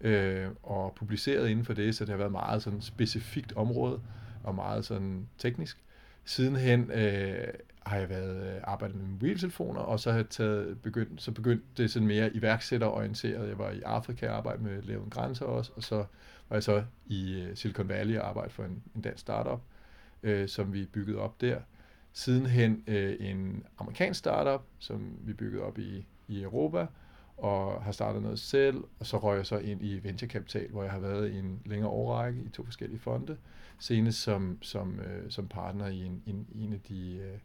øh, 0.00 0.48
og 0.62 0.94
publiceret 0.96 1.48
inden 1.48 1.64
for 1.64 1.72
det, 1.72 1.94
så 1.94 2.04
det 2.04 2.10
har 2.10 2.18
været 2.18 2.32
meget 2.32 2.62
sådan 2.62 2.80
specifikt 2.80 3.52
område, 3.56 4.00
og 4.44 4.54
meget 4.54 4.84
sådan 4.84 5.28
teknisk. 5.38 5.83
Sidenhen 6.24 6.90
øh, 6.90 7.48
har 7.86 7.96
jeg 7.96 8.08
været 8.08 8.54
øh, 8.54 8.60
arbejdet 8.62 8.96
med 8.96 9.06
mobiltelefoner, 9.06 9.80
og 9.80 10.00
så 10.00 10.10
har 10.10 10.18
jeg 10.18 10.28
taget, 10.28 10.82
begyndt, 10.82 11.22
så 11.22 11.32
begyndte 11.32 11.64
det 11.76 11.90
sådan 11.90 12.08
mere 12.08 12.36
iværksætterorienteret. 12.36 13.48
Jeg 13.48 13.58
var 13.58 13.70
i 13.70 13.80
Afrika 13.80 14.28
og 14.28 14.36
arbejdede 14.36 14.64
med 14.64 14.82
Leven 14.82 15.10
Grænser 15.10 15.46
også, 15.46 15.72
og 15.76 15.82
så 15.82 15.96
var 16.48 16.56
jeg 16.56 16.62
så 16.62 16.84
i 17.06 17.40
øh, 17.40 17.56
Silicon 17.56 17.88
Valley 17.88 18.18
og 18.18 18.28
arbejdede 18.28 18.54
for 18.54 18.64
en, 18.64 18.82
en 18.94 19.02
dansk 19.02 19.20
startup, 19.20 19.60
øh, 20.22 20.48
som 20.48 20.72
vi 20.72 20.84
byggede 20.84 21.18
op 21.18 21.40
der. 21.40 21.60
Sidenhen 22.12 22.84
øh, 22.86 23.16
en 23.20 23.64
amerikansk 23.78 24.18
startup, 24.18 24.62
som 24.78 25.18
vi 25.20 25.32
byggede 25.32 25.62
op 25.62 25.78
i, 25.78 26.06
i 26.28 26.42
Europa, 26.42 26.86
og 27.36 27.82
har 27.82 27.92
startet 27.92 28.22
noget 28.22 28.38
selv, 28.38 28.84
og 28.98 29.06
så 29.06 29.18
røg 29.18 29.36
jeg 29.36 29.46
så 29.46 29.58
ind 29.58 29.82
i 29.82 29.98
venturekapital, 30.02 30.70
hvor 30.70 30.82
jeg 30.82 30.92
har 30.92 30.98
været 30.98 31.32
i 31.32 31.38
en 31.38 31.60
længere 31.66 31.90
årrække 31.90 32.42
i 32.42 32.48
to 32.48 32.64
forskellige 32.64 32.98
fonde, 32.98 33.36
senest 33.78 34.22
som, 34.22 34.58
som, 34.62 35.00
øh, 35.00 35.30
som 35.30 35.48
partner 35.48 35.86
i 35.86 36.04
en, 36.04 36.22
en, 36.26 36.46
en, 36.54 36.72
af 36.72 36.80
de, 36.88 37.16
øh, 37.16 37.38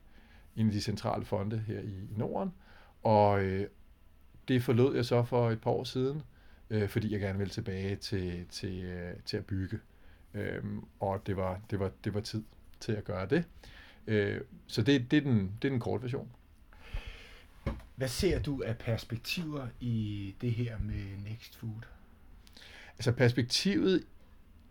en 0.56 0.68
af 0.68 0.74
de 0.74 0.82
centrale 0.82 1.26
fonde 1.26 1.64
her 1.68 1.80
i, 1.80 2.08
i 2.12 2.18
Norden, 2.18 2.54
og 3.04 3.44
øh, 3.44 3.68
det 4.48 4.64
forlod 4.64 4.96
jeg 4.96 5.06
så 5.06 5.24
for 5.24 5.50
et 5.50 5.62
par 5.62 5.72
år 5.72 5.84
siden, 5.84 6.22
øh, 6.70 6.90
fordi 6.90 7.12
jeg 7.12 7.20
gerne 7.20 7.38
ville 7.38 7.52
tilbage 7.52 7.96
til, 7.96 8.46
til, 8.50 8.84
øh, 8.84 9.14
til 9.26 9.38
at 9.38 9.46
bygge, 9.46 9.80
øh, 10.34 10.64
og 11.00 11.28
det 11.28 11.38
var, 11.38 11.62
det, 11.70 11.80
var, 11.80 11.92
det 12.04 12.14
var 12.14 12.22
tid 12.22 12.44
til 12.80 12.92
at 12.92 13.04
gøre 13.04 13.26
det. 13.26 13.44
Øh, 14.08 14.42
så 14.68 14.82
det, 14.82 15.12
det, 15.12 15.18
er 15.18 15.22
den, 15.22 15.52
det 15.62 15.68
er 15.68 15.72
den 15.72 15.80
korte 15.80 16.04
version. 16.04 16.30
Hvad 17.96 18.08
ser 18.08 18.40
du 18.40 18.64
af 18.66 18.78
perspektiver 18.78 19.68
i 19.80 20.36
det 20.42 20.52
her 20.52 20.78
med 20.80 21.30
Next 21.30 21.56
Food? 21.56 21.82
Altså 22.94 23.12
perspektivet 23.12 24.04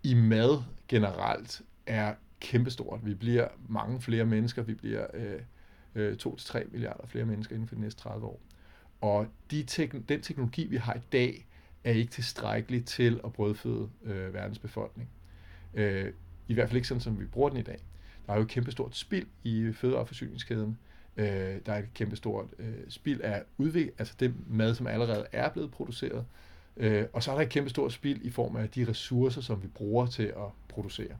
i 0.02 0.14
mad 0.14 0.62
generelt 0.88 1.62
er 1.86 2.14
kæmpestort. 2.40 3.00
Vi 3.06 3.14
bliver 3.14 3.48
mange 3.68 4.00
flere 4.00 4.24
mennesker. 4.24 4.62
Vi 4.62 4.74
bliver 4.74 5.06
øh, 5.14 5.40
øh 5.94 6.16
2-3 6.26 6.72
milliarder 6.72 7.06
flere 7.06 7.24
mennesker 7.24 7.54
inden 7.54 7.68
for 7.68 7.74
de 7.74 7.80
næste 7.80 8.00
30 8.00 8.26
år. 8.26 8.40
Og 9.00 9.26
de 9.50 9.64
tek- 9.70 10.08
den 10.08 10.20
teknologi, 10.22 10.66
vi 10.66 10.76
har 10.76 10.94
i 10.94 11.00
dag, 11.12 11.46
er 11.84 11.92
ikke 11.92 12.12
tilstrækkelig 12.12 12.84
til 12.84 13.20
at 13.24 13.32
brødføde 13.32 13.88
øh, 14.04 14.34
verdens 14.34 14.58
befolkning. 14.58 15.08
Øh, 15.74 16.12
I 16.48 16.54
hvert 16.54 16.68
fald 16.68 16.76
ikke 16.76 16.88
sådan, 16.88 17.00
som 17.00 17.20
vi 17.20 17.24
bruger 17.24 17.48
den 17.48 17.58
i 17.58 17.62
dag. 17.62 17.78
Der 18.26 18.32
er 18.32 18.36
jo 18.36 18.42
et 18.42 18.48
kæmpestort 18.48 18.96
spild 18.96 19.26
i 19.44 19.72
fødevareforsyningskæden. 19.72 20.78
Øh, 21.16 21.56
der 21.66 21.72
er 21.72 21.78
et 21.78 21.94
kæmpestort 21.94 22.46
øh, 22.58 22.74
spild 22.88 23.20
af 23.20 23.42
udvik, 23.58 23.88
altså 23.98 24.14
det 24.20 24.34
mad, 24.48 24.74
som 24.74 24.86
allerede 24.86 25.26
er 25.32 25.48
blevet 25.48 25.70
produceret. 25.70 26.24
Øh, 26.76 27.04
og 27.12 27.22
så 27.22 27.30
er 27.30 27.34
der 27.34 27.42
et 27.42 27.48
kæmpe 27.48 27.70
stort 27.70 27.92
spild 27.92 28.22
i 28.22 28.30
form 28.30 28.56
af 28.56 28.68
de 28.68 28.88
ressourcer, 28.88 29.40
som 29.40 29.62
vi 29.62 29.66
bruger 29.66 30.06
til 30.06 30.22
at 30.22 30.52
producere. 30.68 31.16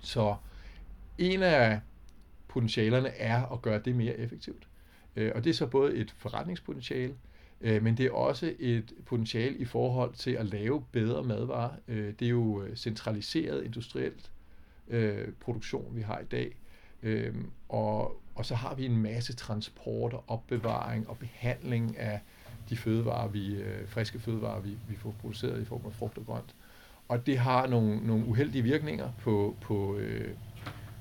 Så 0.00 0.34
en 1.18 1.42
af 1.42 1.80
potentialerne 2.48 3.08
er 3.08 3.52
at 3.52 3.62
gøre 3.62 3.80
det 3.84 3.96
mere 3.96 4.16
effektivt. 4.16 4.68
Øh, 5.16 5.32
og 5.34 5.44
det 5.44 5.50
er 5.50 5.54
så 5.54 5.66
både 5.66 5.94
et 5.94 6.14
forretningspotentiale, 6.18 7.14
Øh, 7.60 7.82
men 7.82 7.96
det 7.96 8.06
er 8.06 8.10
også 8.10 8.54
et 8.58 8.92
potentiale 9.06 9.56
i 9.56 9.64
forhold 9.64 10.14
til 10.14 10.30
at 10.30 10.46
lave 10.46 10.84
bedre 10.92 11.22
madvarer. 11.22 11.70
Øh, 11.88 12.14
det 12.18 12.26
er 12.26 12.30
jo 12.30 12.62
øh, 12.62 12.76
centraliseret 12.76 13.64
industrielt 13.64 14.30
øh, 14.88 15.28
produktion, 15.40 15.96
vi 15.96 16.02
har 16.02 16.18
i 16.18 16.24
dag. 16.24 16.56
Øh, 17.02 17.34
og, 17.68 18.20
og 18.40 18.46
så 18.46 18.54
har 18.54 18.74
vi 18.74 18.86
en 18.86 18.96
masse 18.96 19.32
transport 19.32 20.12
og 20.12 20.24
opbevaring 20.28 21.08
og 21.08 21.18
behandling 21.18 21.98
af 21.98 22.20
de 22.68 22.76
fødevarer, 22.76 23.28
vi, 23.28 23.54
øh, 23.54 23.88
friske 23.88 24.18
fødevarer, 24.18 24.60
vi, 24.60 24.76
vi 24.88 24.96
får 24.96 25.14
produceret 25.20 25.62
i 25.62 25.64
form 25.64 25.80
af 25.86 25.92
frugt 25.92 26.18
og 26.18 26.26
grønt. 26.26 26.54
Og 27.08 27.26
det 27.26 27.38
har 27.38 27.66
nogle, 27.66 28.06
nogle 28.06 28.26
uheldige 28.26 28.62
virkninger 28.62 29.10
på, 29.18 29.56
på, 29.60 29.96
øh, 29.96 30.34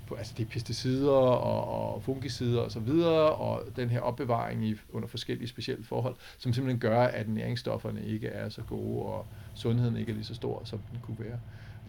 på 0.07 0.15
altså 0.15 0.33
det 0.37 0.45
er 0.45 0.49
pesticider 0.49 1.11
og, 1.11 1.93
og 1.93 2.03
fungicider 2.03 2.61
og 2.61 2.71
så 2.71 2.79
videre, 2.79 3.31
og 3.31 3.63
den 3.75 3.89
her 3.89 3.99
opbevaring 3.99 4.65
i, 4.65 4.75
under 4.89 5.07
forskellige 5.07 5.47
specielle 5.47 5.83
forhold, 5.83 6.15
som 6.37 6.53
simpelthen 6.53 6.79
gør, 6.79 7.01
at 7.01 7.29
næringsstofferne 7.29 8.05
ikke 8.05 8.27
er 8.27 8.49
så 8.49 8.61
gode, 8.61 9.05
og 9.05 9.25
sundheden 9.55 9.97
ikke 9.97 10.11
er 10.11 10.15
lige 10.15 10.25
så 10.25 10.35
stor, 10.35 10.61
som 10.65 10.79
den 10.91 10.99
kunne 11.03 11.19
være. 11.19 11.39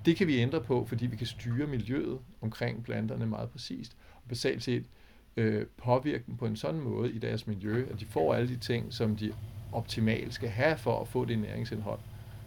Det 0.05 0.17
kan 0.17 0.27
vi 0.27 0.39
ændre 0.39 0.61
på, 0.61 0.85
fordi 0.85 1.07
vi 1.07 1.17
kan 1.17 1.27
styre 1.27 1.67
miljøet 1.67 2.19
omkring 2.41 2.85
planterne 2.85 3.27
meget 3.27 3.51
præcist, 3.51 3.97
og 4.15 4.29
basalt 4.29 4.63
set 4.63 4.85
øh, 5.37 5.67
påvirke 5.77 6.25
dem 6.27 6.37
på 6.37 6.47
en 6.47 6.57
sådan 6.57 6.81
måde 6.81 7.13
i 7.13 7.19
deres 7.19 7.47
miljø, 7.47 7.87
at 7.93 8.01
de 8.01 8.07
får 8.07 8.35
alle 8.35 8.49
de 8.49 8.57
ting, 8.57 8.93
som 8.93 9.17
de 9.17 9.33
optimalt 9.73 10.35
skal 10.35 10.49
have 10.49 10.77
for 10.77 11.01
at 11.01 11.09
få 11.09 11.25
det 11.25 11.39
næringsindhold, 11.39 12.01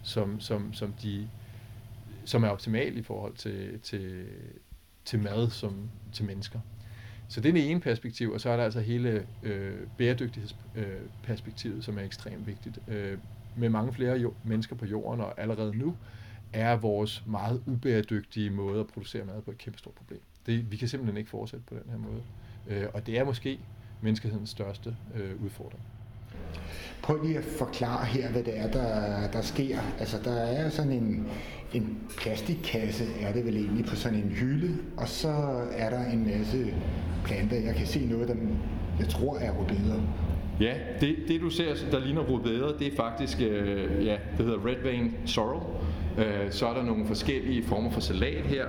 som, 0.03 0.39
som, 0.39 0.73
som, 0.73 0.93
de, 1.03 1.29
som 2.25 2.43
er 2.43 2.47
optimalt 2.47 2.97
i 2.97 3.01
forhold 3.01 3.33
til, 3.33 3.79
til, 3.79 4.25
til 5.05 5.19
mad 5.19 5.49
som 5.49 5.89
til 6.13 6.25
mennesker. 6.25 6.59
Så 7.27 7.41
det 7.41 7.49
er 7.49 7.53
det 7.53 7.71
ene 7.71 7.79
perspektiv, 7.79 8.31
og 8.31 8.41
så 8.41 8.49
er 8.49 8.57
der 8.57 8.63
altså 8.63 8.79
hele 8.79 9.27
øh, 9.43 9.75
bæredygtighedsperspektivet, 9.97 11.77
øh, 11.77 11.83
som 11.83 11.97
er 11.97 12.01
ekstremt 12.01 12.47
vigtigt. 12.47 12.79
Øh, 12.87 13.17
med 13.57 13.69
mange 13.69 13.93
flere 13.93 14.17
jo, 14.17 14.33
mennesker 14.43 14.75
på 14.75 14.85
jorden, 14.85 15.21
og 15.21 15.41
allerede 15.41 15.77
nu, 15.77 15.95
er 16.53 16.75
vores 16.75 17.23
meget 17.25 17.63
ubæredygtige 17.67 18.49
måde 18.49 18.79
at 18.79 18.87
producere 18.87 19.25
mad 19.25 19.41
på 19.41 19.51
et 19.51 19.57
kæmpe 19.57 19.79
stort 19.79 19.93
problem. 19.93 20.21
Det, 20.45 20.71
vi 20.71 20.77
kan 20.77 20.87
simpelthen 20.87 21.17
ikke 21.17 21.29
fortsætte 21.29 21.65
på 21.65 21.75
den 21.75 21.91
her 21.91 21.97
måde. 21.97 22.21
Øh, 22.67 22.85
og 22.93 23.07
det 23.07 23.19
er 23.19 23.23
måske 23.23 23.59
menneskehedens 24.01 24.49
største 24.49 24.95
øh, 25.15 25.43
udfordring. 25.45 25.81
Prøv 27.03 27.23
lige 27.23 27.37
at 27.37 27.43
forklare 27.43 28.05
her, 28.05 28.31
hvad 28.31 28.43
det 28.43 28.59
er, 28.59 28.71
der, 28.71 29.27
der 29.31 29.41
sker. 29.41 29.79
Altså, 29.99 30.17
der 30.23 30.33
er 30.33 30.69
sådan 30.69 30.91
en, 30.91 31.27
en 31.73 31.97
plastikkasse, 32.17 33.03
er 33.21 33.33
det 33.33 33.45
vel 33.45 33.57
egentlig, 33.57 33.85
på 33.85 33.95
sådan 33.95 34.17
en 34.17 34.29
hylde, 34.29 34.77
og 34.97 35.07
så 35.07 35.61
er 35.71 35.89
der 35.89 36.05
en 36.05 36.25
masse 36.25 36.73
planter. 37.25 37.59
Jeg 37.59 37.75
kan 37.75 37.87
se 37.87 38.05
noget, 38.05 38.27
der 38.27 38.35
jeg 38.99 39.07
tror 39.07 39.37
er 39.37 39.51
rødbeder. 39.51 40.01
Ja, 40.59 40.73
det, 41.01 41.15
det 41.27 41.41
du 41.41 41.49
ser, 41.49 41.75
der 41.91 41.99
ligner 41.99 42.21
rødbeder, 42.21 42.77
det 42.77 42.87
er 42.87 42.95
faktisk, 42.95 43.41
øh, 43.41 44.05
ja, 44.05 44.17
det 44.37 44.45
hedder 44.45 44.65
red 44.65 44.81
vein 44.83 45.13
sorrel. 45.25 45.61
Øh, 46.17 46.51
så 46.51 46.67
er 46.67 46.73
der 46.73 46.83
nogle 46.83 47.05
forskellige 47.05 47.63
former 47.63 47.91
for 47.91 48.01
salat 48.01 48.45
her. 48.45 48.65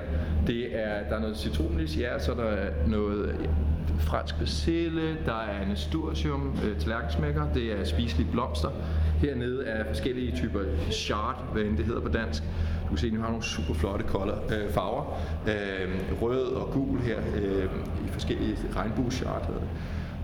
Det 0.46 0.76
er, 0.80 1.08
der 1.08 1.16
er 1.16 1.20
noget 1.20 1.36
citronlis, 1.36 1.98
ja, 1.98 2.18
så 2.18 2.32
er 2.32 2.36
der 2.36 2.70
noget 2.88 3.36
fransk 3.98 4.38
persille, 4.38 5.16
der 5.26 5.40
er 5.40 5.68
nasturtium, 5.68 6.56
øh, 6.64 6.78
tallerkensmækker, 6.78 7.52
det 7.54 7.80
er 7.80 7.84
spiselige 7.84 8.30
blomster. 8.30 8.70
Hernede 9.18 9.66
er 9.66 9.84
forskellige 9.84 10.36
typer 10.36 10.60
chard, 10.92 11.44
hvad 11.52 11.62
end 11.62 11.76
det 11.76 11.86
hedder 11.86 12.00
på 12.00 12.08
dansk. 12.08 12.42
Du 12.82 12.88
kan 12.88 12.98
se, 12.98 13.06
at 13.06 13.12
vi 13.12 13.18
har 13.18 13.28
nogle 13.28 13.42
super 13.42 13.74
flotte 13.74 14.04
kolder, 14.04 14.36
øh, 14.36 14.70
farver. 14.70 15.20
Øh, 15.48 16.22
rød 16.22 16.46
og 16.46 16.70
gul 16.72 16.98
her 16.98 17.18
øh, 17.36 17.64
i 18.06 18.08
forskellige 18.08 18.56
regnbueschart 18.76 19.46
hedder 19.46 19.60
det. 19.60 19.68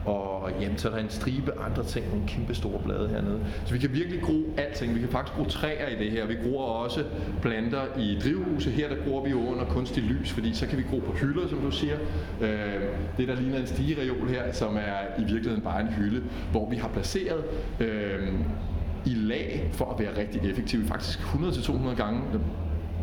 Og 0.04 0.50
jamen, 0.61 0.78
så 0.78 0.88
er 0.88 0.92
der 0.92 0.99
en 0.99 1.11
stribe 1.11 1.52
andre 1.61 1.85
ting, 1.85 2.09
nogle 2.09 2.26
kæmpe 2.26 2.54
store 2.54 2.80
blade 2.85 3.09
hernede. 3.09 3.40
Så 3.64 3.73
vi 3.73 3.78
kan 3.78 3.92
virkelig 3.92 4.23
gro 4.23 4.54
alting. 4.57 4.95
Vi 4.95 5.00
kan 5.00 5.09
faktisk 5.09 5.37
gro 5.37 5.45
træer 5.45 5.88
i 5.88 6.04
det 6.04 6.11
her. 6.11 6.26
Vi 6.26 6.35
gror 6.35 6.64
også 6.64 7.04
planter 7.42 7.99
i 7.99 8.19
drivhuse. 8.25 8.71
Her 8.71 8.88
der 8.88 8.97
gror 9.04 9.25
vi 9.25 9.30
jo 9.30 9.49
under 9.49 9.64
kunstig 9.64 10.02
lys, 10.02 10.33
fordi 10.33 10.54
så 10.54 10.66
kan 10.66 10.78
vi 10.78 10.83
gro 10.90 10.99
på 10.99 11.12
hylder, 11.12 11.49
som 11.49 11.59
du 11.59 11.71
siger. 11.71 11.97
Øh, 12.40 12.83
det 13.16 13.28
der 13.28 13.35
ligner 13.35 13.59
en 13.59 13.66
stigereol 13.66 14.28
her, 14.28 14.52
som 14.52 14.76
er 14.76 15.19
i 15.19 15.21
virkeligheden 15.21 15.61
bare 15.61 15.80
en 15.80 15.88
hylde, 15.88 16.23
hvor 16.50 16.71
vi 16.71 16.76
har 16.76 16.88
placeret 16.88 17.45
øh, 17.80 18.28
i 19.07 19.14
lag 19.14 19.71
for 19.73 19.85
at 19.92 19.99
være 19.99 20.16
rigtig 20.16 20.50
effektive. 20.50 20.87
Faktisk 20.87 21.19
100-200 21.19 21.95
gange, 21.97 22.21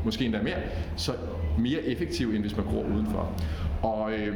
måske 0.05 0.25
endda 0.25 0.41
mere, 0.41 0.57
så 0.95 1.11
mere 1.57 1.81
effektiv, 1.81 2.29
end 2.29 2.39
hvis 2.39 2.57
man 2.57 2.65
gror 2.65 2.83
udenfor. 2.95 3.31
Og 3.81 4.11
øh, 4.13 4.35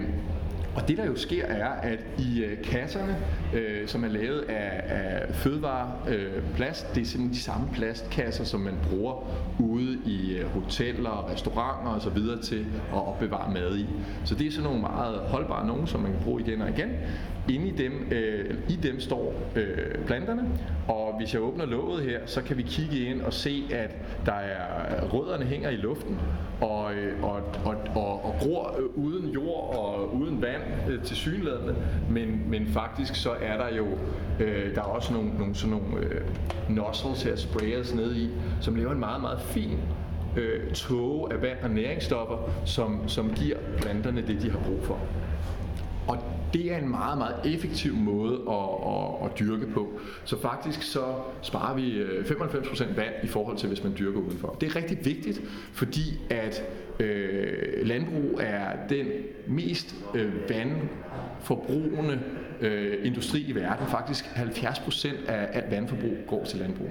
og 0.76 0.88
det 0.88 0.98
der 0.98 1.06
jo 1.06 1.16
sker 1.16 1.46
er, 1.46 1.68
at 1.68 2.00
i 2.18 2.44
øh, 2.44 2.64
kasserne, 2.64 3.18
øh, 3.54 3.88
som 3.88 4.04
er 4.04 4.08
lavet 4.08 4.40
af, 4.40 4.84
af 4.88 5.36
fødevareplast, 5.36 6.88
øh, 6.90 6.96
det 6.96 7.02
er 7.02 7.06
simpelthen 7.06 7.30
de 7.30 7.40
samme 7.40 7.68
plastkasser, 7.74 8.44
som 8.44 8.60
man 8.60 8.74
bruger 8.90 9.30
ude 9.60 10.00
i 10.06 10.38
øh, 10.38 10.46
hoteller, 10.46 11.32
restauranter 11.32 11.92
osv. 11.92 12.44
til 12.44 12.66
at 12.94 13.08
opbevare 13.08 13.54
mad 13.54 13.78
i. 13.78 13.86
Så 14.26 14.36
det 14.36 14.48
er 14.48 14.52
sådan 14.52 14.64
nogle 14.64 14.82
meget 14.82 15.20
holdbare 15.20 15.68
nogen, 15.68 15.88
som 15.88 16.00
man 16.00 16.12
kan 16.12 16.22
bruge 16.24 16.42
igen 16.42 16.62
og 16.62 16.70
igen. 16.70 16.90
Inde 17.50 17.68
i 17.68 17.72
dem, 17.72 18.08
øh, 18.12 18.56
i 18.70 18.76
dem 18.76 19.00
står 19.00 19.34
øh, 19.56 20.06
planterne, 20.06 20.50
og 20.88 21.01
hvis 21.22 21.34
jeg 21.34 21.42
åbner 21.42 21.66
låget 21.66 22.04
her, 22.04 22.20
så 22.26 22.42
kan 22.42 22.58
vi 22.58 22.62
kigge 22.62 23.06
ind 23.06 23.22
og 23.22 23.34
se, 23.34 23.64
at 23.72 23.96
der 24.26 24.34
er 24.34 25.08
rødderne 25.08 25.46
hænger 25.46 25.70
i 25.70 25.76
luften, 25.76 26.20
og, 26.62 26.94
øh, 26.94 27.24
og, 27.24 27.42
og, 27.66 27.76
og, 27.96 28.26
og 28.26 28.36
gror 28.40 28.76
øh, 28.80 28.86
uden 29.06 29.30
jord 29.30 29.76
og 29.78 30.16
uden 30.16 30.42
vand 30.42 30.62
øh, 30.90 31.04
til 31.04 31.16
synlædende, 31.16 31.76
men, 32.10 32.50
men 32.50 32.68
faktisk 32.68 33.16
så 33.16 33.32
er 33.42 33.58
der 33.58 33.76
jo 33.76 33.88
øh, 34.40 34.76
der 34.76 34.82
er 34.82 34.86
også 34.86 35.14
nogle, 35.14 35.30
nogle 35.38 35.56
sådan 35.56 35.78
nogle 35.78 36.06
øh, 36.06 36.22
nozzles 36.70 37.24
her, 37.24 37.36
sprayers 37.36 37.96
nede 37.96 38.18
i, 38.18 38.30
som 38.62 38.76
laver 38.76 38.92
en 38.92 39.00
meget, 39.00 39.22
meget 39.22 39.42
fin 39.42 39.80
øh, 40.38 40.72
tåge 40.72 41.34
af 41.34 41.42
vand 41.42 41.58
og 41.64 41.70
næringsstoffer, 41.70 42.38
som, 42.66 43.08
som 43.08 43.34
giver 43.34 43.58
planterne 43.78 44.22
det, 44.28 44.42
de 44.42 44.52
har 44.52 44.60
brug 44.60 44.84
for. 44.84 45.00
Og 46.08 46.18
det 46.54 46.74
er 46.74 46.78
en 46.78 46.90
meget, 46.90 47.18
meget 47.18 47.36
effektiv 47.46 47.96
måde 47.96 48.34
at, 48.50 48.92
at, 48.94 49.32
at 49.32 49.40
dyrke 49.40 49.68
på. 49.74 50.00
Så 50.26 50.42
faktisk 50.42 50.82
så 50.82 51.04
sparer 51.42 51.76
vi 51.76 51.92
øh, 51.92 52.26
95% 52.26 52.96
vand 52.96 53.14
i 53.24 53.28
forhold 53.28 53.58
til, 53.58 53.68
hvis 53.68 53.84
man 53.84 53.94
dyrker 54.00 54.20
udenfor. 54.20 54.58
Det 54.62 54.70
er 54.70 54.76
rigtig 54.76 55.06
vigtigt, 55.06 55.42
fordi 55.74 56.20
at 56.30 56.64
øh, 57.00 57.88
landbrug 57.88 58.40
er 58.40 58.88
den 58.90 59.08
mest 59.48 59.96
øh, 60.16 60.34
vandforbrugende 60.50 62.20
øh, 62.62 62.98
industri 63.04 63.42
i 63.42 63.56
verden. 63.56 63.88
Faktisk 63.88 64.26
70% 64.26 65.30
af 65.30 65.50
alt 65.54 65.72
vandforbrug 65.72 66.18
går 66.28 66.44
til 66.44 66.60
landbrug. 66.60 66.90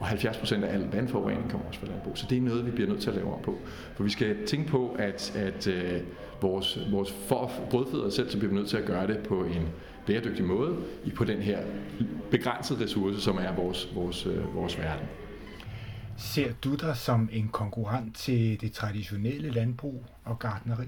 Og 0.00 0.08
70% 0.08 0.64
af 0.64 0.74
al 0.74 0.88
vandforurening 0.92 1.50
kommer 1.50 1.66
også 1.66 1.80
fra 1.80 1.86
landbrug. 1.86 2.18
Så 2.18 2.26
det 2.30 2.38
er 2.38 2.42
noget, 2.42 2.66
vi 2.66 2.70
bliver 2.70 2.88
nødt 2.88 3.00
til 3.00 3.10
at 3.10 3.16
lave 3.16 3.34
om 3.34 3.42
på. 3.42 3.58
For 3.94 4.04
vi 4.04 4.10
skal 4.10 4.46
tænke 4.46 4.68
på, 4.68 4.96
at, 4.98 5.36
at 5.36 5.66
øh, 5.66 6.00
vores, 6.40 6.78
vores 6.90 7.12
for 7.12 8.10
selv, 8.10 8.30
så 8.30 8.38
bliver 8.38 8.52
vi 8.52 8.56
nødt 8.58 8.68
til 8.68 8.76
at 8.76 8.84
gøre 8.84 9.06
det 9.06 9.18
på 9.18 9.44
en 9.44 9.68
bæredygtig 10.06 10.44
måde 10.44 10.76
i 11.04 11.10
på 11.10 11.24
den 11.24 11.38
her 11.38 11.58
begrænsede 12.30 12.84
ressource, 12.84 13.20
som 13.20 13.36
er 13.36 13.54
vores, 13.54 13.92
vores, 13.94 14.26
øh, 14.26 14.54
vores 14.54 14.78
verden. 14.78 15.06
Ser 16.16 16.52
du 16.64 16.74
dig 16.74 16.96
som 16.96 17.28
en 17.32 17.48
konkurrent 17.48 18.16
til 18.16 18.60
det 18.60 18.72
traditionelle 18.72 19.50
landbrug 19.50 20.04
og 20.24 20.38
gardneri? 20.38 20.84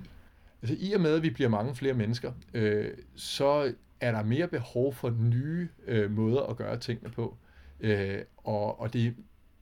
Altså 0.62 0.76
i 0.80 0.92
og 0.92 1.00
med, 1.00 1.14
at 1.14 1.22
vi 1.22 1.30
bliver 1.30 1.48
mange 1.48 1.74
flere 1.74 1.94
mennesker, 1.94 2.32
øh, 2.54 2.88
så 3.14 3.72
er 4.00 4.12
der 4.12 4.22
mere 4.22 4.48
behov 4.48 4.94
for 4.94 5.10
nye 5.10 5.68
øh, 5.86 6.10
måder 6.10 6.42
at 6.42 6.56
gøre 6.56 6.78
tingene 6.78 7.10
på. 7.10 7.36
Øh, 7.82 8.22
og 8.36 8.80
og 8.80 8.92
det, 8.92 9.16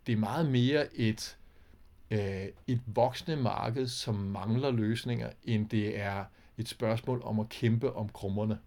det 0.07 0.13
er 0.13 0.17
meget 0.17 0.51
mere 0.51 0.97
et, 0.97 1.39
øh, 2.11 2.47
et 2.67 2.81
voksende 2.87 3.37
marked, 3.37 3.87
som 3.87 4.15
mangler 4.15 4.71
løsninger, 4.71 5.31
end 5.45 5.69
det 5.69 5.99
er 5.99 6.25
et 6.59 6.69
spørgsmål 6.69 7.23
om 7.25 7.41
at 7.41 7.49
kæmpe 7.49 7.93
om 7.93 8.09
krummerne. 8.09 8.59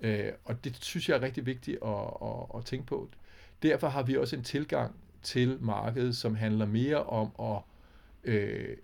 Øh, 0.00 0.32
og 0.44 0.64
det 0.64 0.84
synes 0.84 1.08
jeg 1.08 1.16
er 1.16 1.22
rigtig 1.22 1.46
vigtigt 1.46 1.78
at, 1.82 2.10
at, 2.22 2.58
at 2.58 2.64
tænke 2.64 2.86
på. 2.86 3.10
Derfor 3.62 3.88
har 3.88 4.02
vi 4.02 4.16
også 4.16 4.36
en 4.36 4.44
tilgang 4.44 4.94
til 5.22 5.58
markedet, 5.60 6.16
som 6.16 6.34
handler 6.34 6.66
mere 6.66 7.04
om 7.04 7.30
at 7.40 7.62
øh, 8.32 8.76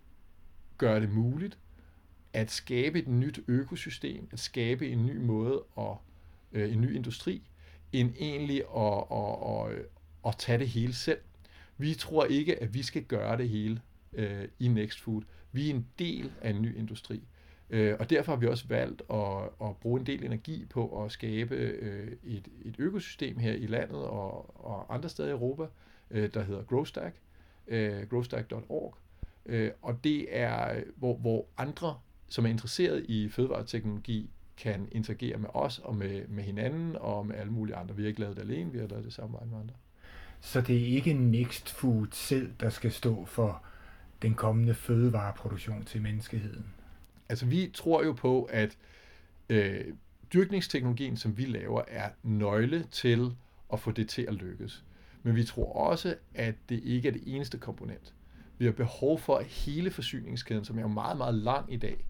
gøre 0.79 1.01
det 1.01 1.11
muligt 1.11 1.59
at 2.33 2.51
skabe 2.51 2.99
et 2.99 3.09
nyt 3.09 3.41
økosystem, 3.49 4.29
at 4.33 4.39
skabe 4.39 4.89
en 4.89 5.07
ny 5.07 5.17
måde 5.17 5.63
og 5.75 6.01
øh, 6.53 6.73
en 6.73 6.81
ny 6.81 6.95
industri, 6.95 7.43
end 7.93 8.15
egentlig 8.19 8.63
at, 8.77 9.05
at, 9.13 9.73
at, 9.73 9.87
at 10.27 10.35
tage 10.39 10.59
det 10.59 10.69
hele 10.69 10.95
selv. 10.95 11.19
Vi 11.79 11.95
tror 11.95 12.25
ikke, 12.25 12.63
at 12.63 12.75
vi 12.75 12.83
skal 12.83 13.03
gøre 13.03 13.37
det 13.37 13.49
hele 13.49 13.81
øh, 14.13 14.49
i 14.59 14.69
Next 14.69 15.01
Food. 15.01 15.23
Vi 15.53 15.71
er 15.71 15.75
en 15.75 15.87
del 15.99 16.33
af 16.41 16.51
en 16.51 16.63
ny 16.63 16.79
industri. 16.79 17.23
Øh, 17.71 17.97
og 17.99 18.11
derfor 18.11 18.33
har 18.33 18.37
vi 18.37 18.47
også 18.47 18.69
valgt 18.69 19.03
at, 19.11 19.43
at 19.63 19.77
bruge 19.77 20.01
en 20.01 20.07
del 20.07 20.25
energi 20.25 20.65
på 20.71 21.05
at 21.05 21.13
skabe 21.13 21.55
øh, 21.55 22.13
et, 22.25 22.49
et 22.65 22.75
økosystem 22.79 23.39
her 23.39 23.53
i 23.53 23.67
landet 23.67 23.97
og, 23.97 24.65
og 24.67 24.95
andre 24.95 25.09
steder 25.09 25.29
i 25.29 25.33
Europa, 25.33 25.67
øh, 26.11 26.35
der 26.35 26.43
hedder 26.43 26.63
Growstack, 26.63 27.17
øh, 27.67 28.09
growstack.org. 28.11 28.97
Øh, 29.47 29.71
og 29.83 30.05
det 30.05 30.27
er, 30.31 30.83
hvor, 30.97 31.17
hvor 31.17 31.47
andre, 31.57 31.99
som 32.29 32.47
er 32.47 32.51
interesseret 32.51 33.05
i 33.09 33.29
fødevareteknologi, 33.29 34.31
kan 34.57 34.89
interagere 34.93 35.39
med 35.39 35.49
os 35.55 35.79
og 35.79 35.97
med, 35.97 36.29
med 36.29 36.45
hinanden 36.45 36.97
og 36.97 37.27
med 37.27 37.37
alle 37.37 37.53
mulige 37.53 37.77
andre. 37.77 37.97
Vi 37.97 38.03
har 38.03 38.09
ikke 38.09 38.21
lavet 38.21 38.37
det 38.37 38.43
alene, 38.43 38.73
vi 38.73 38.79
har 38.79 38.87
lavet 38.87 39.05
det 39.05 39.13
sammen 39.13 39.39
med 39.51 39.59
andre. 39.61 39.75
Så 40.45 40.61
det 40.61 40.77
er 40.77 40.87
ikke 40.87 41.13
Next 41.13 41.71
Food 41.71 42.07
selv, 42.11 42.53
der 42.61 42.71
skal 42.71 42.93
stå 42.93 43.25
for 43.25 43.63
den 44.23 44.35
kommende 44.35 44.75
fødevareproduktion 44.75 45.85
til 45.85 46.03
menneskeheden? 46.03 46.67
Altså 47.29 47.47
vi 47.47 47.71
tror 47.75 48.05
jo 48.05 48.13
på, 48.13 48.43
at 48.45 48.77
øh, 49.49 49.85
dyrkningsteknologien, 50.33 51.17
som 51.17 51.37
vi 51.39 51.45
laver, 51.45 51.83
er 51.89 52.11
nøgle 52.23 52.85
til 52.91 53.37
at 53.73 53.81
få 53.81 53.91
det 53.91 54.09
til 54.09 54.23
at 54.23 54.35
lykkes. 54.35 54.85
Men 55.23 55.37
vi 55.37 55.45
tror 55.45 55.73
også, 55.73 56.17
at 56.35 56.55
det 56.69 56.81
ikke 56.85 57.09
er 57.09 57.13
det 57.13 57.23
eneste 57.27 57.59
komponent. 57.59 58.15
Vi 58.59 58.65
har 58.65 58.73
behov 58.73 59.19
for, 59.19 59.37
at 59.37 59.47
hele 59.47 59.91
forsyningskæden, 59.91 60.65
som 60.65 60.79
er 60.79 60.87
meget, 60.87 61.17
meget 61.17 61.35
lang 61.35 61.73
i 61.73 61.77
dag, 61.77 62.05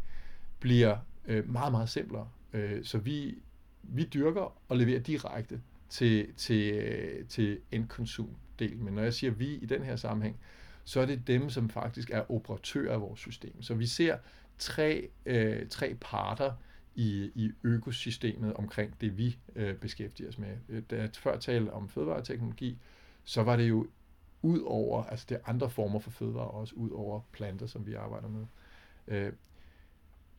bliver 0.61 0.97
øh, 1.27 1.51
meget, 1.51 1.73
meget 1.73 1.89
simplere. 1.89 2.29
Øh, 2.53 2.85
så 2.85 2.99
vi, 2.99 3.39
vi 3.83 4.05
dyrker 4.05 4.57
og 4.69 4.77
leverer 4.77 5.01
direkte 5.01 5.61
til, 5.93 6.35
til, 6.37 6.75
øh, 6.75 7.27
til 7.27 7.61
endkonsumdelen. 7.73 8.85
Men 8.85 8.95
når 8.95 9.03
jeg 9.03 9.15
siger 9.15 9.31
vi 9.31 9.55
i 9.55 9.67
den 9.67 9.83
her 9.83 9.97
sammenhæng, 9.97 10.37
så 10.85 11.01
er 11.01 11.07
det 11.07 11.27
dem, 11.27 11.51
som 11.51 11.69
faktisk 11.69 12.11
er 12.11 12.31
operatører 12.31 12.95
af 12.95 13.01
vores 13.01 13.21
system. 13.21 13.63
Så 13.63 13.75
vi 13.75 13.87
ser 13.87 14.19
tre, 14.59 15.09
øh, 15.27 15.69
tre 15.69 15.97
parter 16.01 16.53
i, 16.95 17.31
i 17.35 17.51
økosystemet 17.63 18.55
omkring 18.55 19.01
det, 19.01 19.19
vi 19.19 19.39
øh, 19.57 19.75
beskæftiger 19.75 20.29
os 20.29 20.39
med. 20.39 20.57
Øh, 20.69 20.83
da 20.91 20.97
jeg 20.97 21.11
før 21.15 21.39
talte 21.39 21.71
om 21.71 21.89
fødevareteknologi, 21.89 22.79
så 23.25 23.43
var 23.43 23.57
det 23.57 23.69
jo 23.69 23.87
ud 24.43 24.61
over, 24.61 25.05
altså 25.05 25.27
det 25.29 25.35
er 25.35 25.49
andre 25.49 25.71
former 25.71 25.99
for 25.99 26.11
fødevarer, 26.11 26.49
også 26.49 26.75
ud 26.75 26.91
over 26.91 27.21
planter, 27.33 27.67
som 27.67 27.87
vi 27.87 27.95
arbejder 27.95 28.29
med. 28.29 28.47
Øh, 29.09 29.33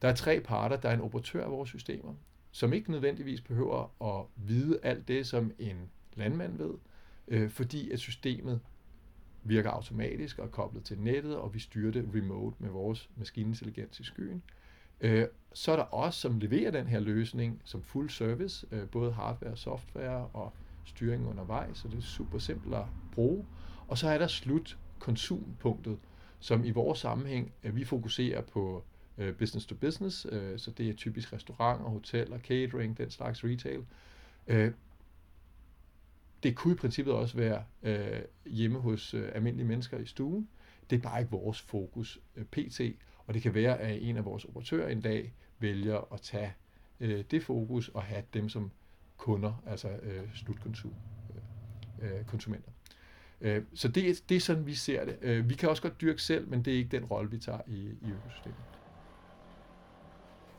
der 0.02 0.10
er 0.10 0.16
tre 0.16 0.40
parter. 0.40 0.78
Der 0.78 0.90
er 0.90 0.94
en 0.94 1.02
operatør 1.02 1.44
af 1.46 1.52
vores 1.52 1.70
systemer, 1.70 2.14
som 2.54 2.74
ikke 2.74 2.92
nødvendigvis 2.92 3.42
behøver 3.42 4.04
at 4.04 4.26
vide 4.36 4.80
alt 4.84 5.08
det, 5.08 5.28
som 5.28 5.52
en 5.60 5.90
landmand 6.16 6.58
ved, 6.58 6.74
øh, 7.28 7.50
fordi 7.50 7.92
at 7.92 8.00
systemet 8.00 8.60
virker 9.44 9.70
automatisk 9.70 10.40
og 10.40 10.46
er 10.46 10.50
koblet 10.50 10.84
til 10.84 11.00
nettet, 11.00 11.38
og 11.38 11.54
vi 11.54 11.60
styrer 11.60 11.92
det 11.92 12.10
remote 12.16 12.56
med 12.60 12.70
vores 12.70 13.10
maskinintelligens 13.16 14.00
i 14.00 14.04
skyen. 14.04 14.44
Øh, 15.02 15.28
så 15.54 15.72
er 15.72 15.76
der 15.76 15.94
os, 15.94 16.16
som 16.16 16.40
leverer 16.40 16.72
den 16.72 16.88
her 16.88 17.00
løsning 17.00 17.62
som 17.66 17.84
full 17.84 18.10
service, 18.10 18.68
øh, 18.72 18.88
både 18.88 19.12
hardware 19.12 19.52
og 19.52 19.58
software 19.58 20.28
og 20.34 20.54
styring 20.86 21.28
undervejs, 21.28 21.78
så 21.78 21.88
det 21.88 21.98
er 21.98 22.02
super 22.02 22.38
simpelt 22.38 22.76
at 22.76 22.86
bruge. 23.12 23.46
Og 23.88 23.98
så 23.98 24.10
er 24.10 24.18
der 24.18 24.28
slut 24.28 24.78
konsumpunktet, 25.00 26.00
som 26.40 26.66
i 26.66 26.72
vores 26.72 27.00
sammenhæng, 27.00 27.54
at 27.64 27.76
vi 27.76 27.84
fokuserer 27.84 28.42
på 28.42 28.84
øh, 29.17 29.36
business 29.36 29.65
to 29.65 29.75
business, 29.75 30.27
øh, 30.32 30.60
så 30.60 30.72
det 30.72 30.89
er 30.89 30.93
typisk 30.93 31.34
restauranter, 31.34 31.86
hoteller, 31.86 32.39
catering, 32.39 32.98
den 32.98 33.12
slags 33.12 33.43
retail. 33.43 33.86
Øh, 34.48 34.72
det 36.43 36.55
kunne 36.55 36.74
i 36.74 36.77
princippet 36.77 37.13
også 37.13 37.38
være 37.38 37.63
øh, 37.84 38.22
hjemme 38.46 38.79
hos 38.79 39.13
øh, 39.13 39.29
almindelige 39.34 39.67
mennesker 39.67 39.98
i 39.98 40.05
stuen. 40.05 40.48
Det 40.89 40.96
er 40.96 41.01
bare 41.01 41.20
ikke 41.20 41.32
vores 41.32 41.62
fokus 41.62 42.20
øh, 42.36 42.46
pt. 42.46 42.82
Og 43.27 43.34
det 43.34 43.41
kan 43.41 43.53
være, 43.53 43.79
at 43.79 44.01
en 44.01 44.17
af 44.17 44.25
vores 44.25 44.46
operatører 44.46 44.89
en 44.89 45.01
dag 45.01 45.34
vælger 45.60 46.13
at 46.13 46.22
tage 46.22 46.53
øh, 47.00 47.24
det 47.32 47.43
fokus 47.43 47.89
og 47.89 48.03
have 48.03 48.24
dem 48.34 48.50
som 48.50 48.72
kunder, 49.17 49.63
altså 49.67 49.89
øh, 49.89 50.36
slutkonsum, 50.36 50.93
øh, 52.01 52.17
øh, 52.20 52.25
konsumenter. 52.25 52.72
Øh, 53.41 53.63
så 53.74 53.88
det, 53.88 54.24
det 54.29 54.38
er 54.38 54.41
sådan, 54.41 54.65
vi 54.65 54.74
ser 54.74 55.05
det. 55.05 55.17
Øh, 55.22 55.50
vi 55.50 55.53
kan 55.53 55.70
også 55.70 55.82
godt 55.82 56.01
dyrke 56.01 56.22
selv, 56.22 56.48
men 56.48 56.65
det 56.65 56.74
er 56.74 56.77
ikke 56.77 56.98
den 56.98 57.05
rolle, 57.05 57.32
vi 57.32 57.38
tager 57.38 57.62
i, 57.67 57.79
i 58.01 58.12
økosystemet. 58.12 58.58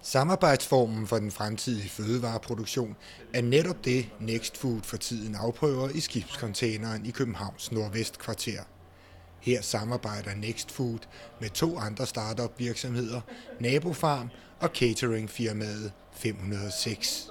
Samarbejdsformen 0.07 1.07
for 1.07 1.19
den 1.19 1.31
fremtidige 1.31 1.89
fødevareproduktion 1.89 2.97
er 3.35 3.43
netop 3.43 3.85
det 3.85 4.11
Next 4.21 4.57
Food 4.57 4.81
for 4.83 4.97
tiden 4.97 5.35
afprøver 5.35 5.89
i 5.89 6.01
skibscontaineren 6.01 7.07
i 7.07 7.11
Københavns 7.11 7.73
Nordvestkvarter. 7.73 8.63
Her 9.41 9.63
samarbejder 9.63 10.35
Next 10.35 10.71
Food 10.71 10.99
med 11.41 11.51
to 11.51 11.79
andre 11.79 12.07
startup 12.07 12.53
virksomheder, 12.59 13.21
Nabofarm 13.61 14.31
og 14.61 14.69
cateringfirmaet 14.75 15.93
506. 16.13 17.31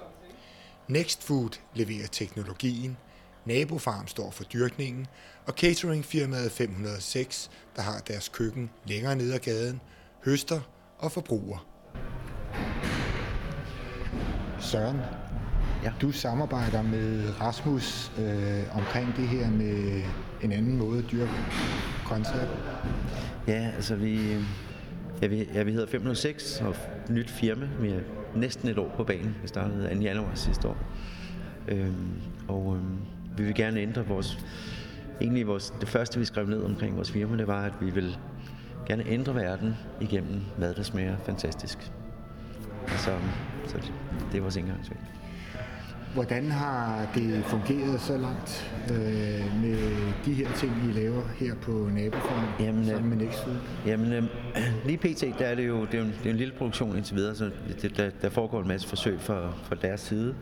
Next 0.87 1.23
Food 1.23 1.59
leverer 1.73 2.07
teknologien, 2.07 2.97
Nabofarm 3.45 4.07
står 4.07 4.31
for 4.31 4.43
dyrkningen, 4.43 5.07
og 5.45 5.53
cateringfirmaet 5.53 6.51
506, 6.51 7.51
der 7.75 7.81
har 7.81 7.99
deres 7.99 8.29
køkken 8.29 8.69
længere 8.85 9.15
ned 9.15 9.33
ad 9.33 9.39
gaden, 9.39 9.81
høster 10.25 10.61
og 10.99 11.11
forbruger. 11.11 11.72
Søren, 14.63 14.97
ja. 15.83 15.91
du 16.01 16.11
samarbejder 16.11 16.81
med 16.81 17.41
Rasmus 17.41 18.11
øh, 18.19 18.77
omkring 18.77 19.15
det 19.15 19.27
her 19.27 19.49
med 19.51 20.01
en 20.41 20.51
anden 20.51 20.77
måde 20.77 20.99
at 20.99 21.11
dyrke 21.11 21.31
grøntsager 22.05 22.47
Ja, 23.47 23.71
altså 23.75 23.95
vi, 23.95 24.19
ja, 25.21 25.27
vi, 25.27 25.49
ja, 25.53 25.63
vi 25.63 25.71
hedder 25.71 25.87
506 25.87 26.61
og 26.61 26.75
nyt 27.09 27.29
firma. 27.29 27.69
Vi 27.79 27.89
er 27.89 27.99
næsten 28.35 28.69
et 28.69 28.77
år 28.77 28.93
på 28.97 29.03
banen. 29.03 29.35
Vi 29.41 29.47
startede 29.47 29.95
2. 29.95 30.01
januar 30.01 30.31
sidste 30.35 30.67
år. 30.67 30.77
Øhm, 31.67 32.21
og 32.47 32.75
øhm, 32.75 32.97
vi 33.37 33.43
vil 33.43 33.55
gerne 33.55 33.79
ændre 33.79 34.05
vores... 34.05 34.39
Egentlig 35.21 35.47
vores, 35.47 35.73
det 35.81 35.89
første, 35.89 36.19
vi 36.19 36.25
skrev 36.25 36.47
ned 36.47 36.63
omkring 36.63 36.95
vores 36.95 37.11
firma, 37.11 37.37
det 37.37 37.47
var, 37.47 37.61
at 37.61 37.73
vi 37.81 37.89
vil 37.89 38.17
gerne 38.85 39.07
ændre 39.07 39.35
verden 39.35 39.75
igennem 40.01 40.41
mad, 40.59 40.73
der 40.73 40.83
smager 40.83 41.17
fantastisk. 41.25 41.91
Så, 42.87 43.11
så 43.67 43.77
det, 43.77 43.93
det 44.31 44.37
er 44.37 44.41
vores 44.41 44.55
indgangsvinkel. 44.55 45.07
Hvordan 46.13 46.51
har 46.51 47.07
det 47.15 47.43
fungeret 47.45 48.01
så 48.01 48.17
langt 48.17 48.73
øh, 48.89 49.61
med 49.61 49.77
de 50.25 50.33
her 50.33 50.47
ting, 50.55 50.71
I 50.89 50.91
laver 50.91 51.21
her 51.39 51.55
på 51.55 51.89
naboformen 51.93 52.49
jamen, 52.59 52.85
sammen 52.85 53.09
med 53.09 53.17
Nextfood? 53.17 53.55
Jamen, 53.85 54.13
øh, 54.13 54.23
lige 54.85 54.97
pt. 54.97 55.39
Der 55.39 55.45
er 55.45 55.55
det 55.55 55.67
jo, 55.67 55.85
det 55.85 55.93
er 55.93 56.01
en, 56.03 56.13
det 56.23 56.25
er 56.25 56.29
en 56.29 56.37
lille 56.37 56.53
produktion 56.57 56.97
indtil 56.97 57.15
videre, 57.15 57.35
så 57.35 57.51
det, 57.81 57.97
der, 57.97 58.09
der 58.21 58.29
foregår 58.29 58.61
en 58.61 58.67
masse 58.67 58.87
forsøg 58.87 59.21
fra, 59.21 59.53
fra 59.63 59.75
deres 59.75 60.01
side. 60.01 60.35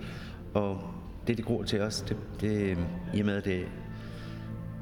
Og 0.53 0.81
det, 1.27 1.37
det 1.37 1.45
gror 1.45 1.63
til 1.63 1.81
os, 1.81 2.01
det, 2.01 2.17
det, 2.41 2.77
i 3.13 3.19
og 3.19 3.25
med, 3.25 3.35
at 3.35 3.45
det 3.45 3.65